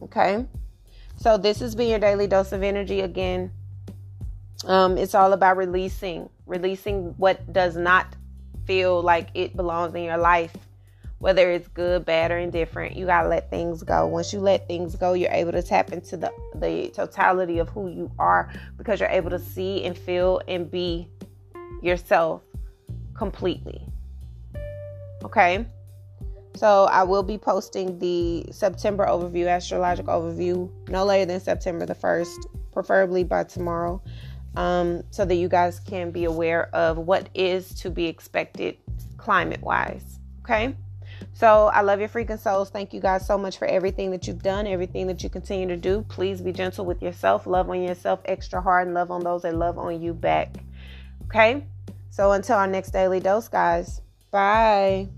Okay? 0.03 0.45
So 1.17 1.39
this 1.39 1.61
has 1.61 1.75
been 1.75 1.89
your 1.89 2.01
daily 2.01 2.27
dose 2.27 2.51
of 2.53 2.63
energy 2.63 3.01
again. 3.01 3.53
Um, 4.65 4.99
it's 4.99 5.15
all 5.15 5.33
about 5.33 5.57
releasing, 5.57 6.29
releasing 6.47 7.15
what 7.17 7.53
does 7.53 7.77
not 7.77 8.17
feel 8.67 9.03
like 9.03 9.29
it 9.35 9.57
belongs 9.57 9.95
in 9.95 10.03
your 10.03 10.19
life, 10.19 10.53
whether 11.19 11.51
it's 11.51 11.69
good, 11.69 12.05
bad, 12.05 12.31
or 12.31 12.39
indifferent. 12.39 12.97
You 12.97 13.07
gotta 13.07 13.29
let 13.29 13.51
things 13.51 13.83
go. 13.83 14.07
Once 14.07 14.33
you 14.33 14.41
let 14.41 14.67
things 14.67 14.97
go, 14.97 15.13
you're 15.13 15.31
able 15.31 15.53
to 15.53 15.63
tap 15.63 15.93
into 15.93 16.17
the 16.17 16.33
the 16.57 16.91
totality 16.95 17.59
of 17.59 17.69
who 17.69 17.89
you 17.89 18.11
are 18.19 18.53
because 18.77 18.99
you're 19.01 19.09
able 19.11 19.31
to 19.31 19.39
see 19.39 19.85
and 19.85 19.97
feel 19.97 20.41
and 20.49 20.71
be 20.71 21.09
yourself 21.83 22.43
completely. 23.15 23.87
Okay. 25.25 25.67
So 26.57 26.85
I 26.85 27.05
will 27.05 27.23
be 27.23 27.39
posting 27.39 27.99
the 27.99 28.47
September 28.53 29.07
overview, 29.07 29.49
astrological 29.49 30.21
overview, 30.21 30.71
no 30.89 31.05
later 31.05 31.27
than 31.27 31.41
September 31.41 31.87
the 31.87 31.95
1st, 31.95 32.47
preferably 32.73 33.25
by 33.25 33.45
tomorrow, 33.45 34.03
um, 34.57 35.03
so 35.11 35.25
that 35.25 35.37
you 35.37 35.49
guys 35.49 35.81
can 35.81 36.11
be 36.11 36.25
aware 36.25 36.75
of 36.75 36.99
what 36.99 37.29
is 37.35 37.73
to 37.81 37.91
be 37.91 38.07
expected 38.07 38.77
climate 39.17 39.63
wise. 39.63 40.19
Okay. 40.43 40.75
So 41.33 41.67
I 41.67 41.83
love 41.83 42.01
your 42.01 42.09
freaking 42.09 42.39
souls. 42.39 42.71
Thank 42.71 42.93
you 42.93 43.01
guys 43.01 43.27
so 43.27 43.39
much 43.39 43.59
for 43.59 43.67
everything 43.67 44.11
that 44.11 44.27
you've 44.27 44.43
done, 44.43 44.67
everything 44.67 45.07
that 45.07 45.23
you 45.23 45.31
continue 45.31 45.69
to 45.69 45.77
do. 45.77 46.05
Please 46.09 46.41
be 46.41 46.53
gentle 46.53 46.85
with 46.85 47.03
yourself, 47.03 47.47
love 47.47 47.71
on 47.71 47.83
yourself 47.83 48.21
extra 48.25 48.61
hard, 48.61 48.89
and 48.89 48.95
love 48.95 49.11
on 49.11 49.23
those 49.23 49.43
that 49.43 49.55
love 49.55 49.79
on 49.79 50.01
you 50.01 50.13
back. 50.13 50.57
Okay? 51.27 51.65
So 52.11 52.33
until 52.33 52.57
our 52.57 52.67
next 52.67 52.91
daily 52.91 53.21
dose, 53.21 53.49
guys, 53.49 54.01
bye. 54.31 55.09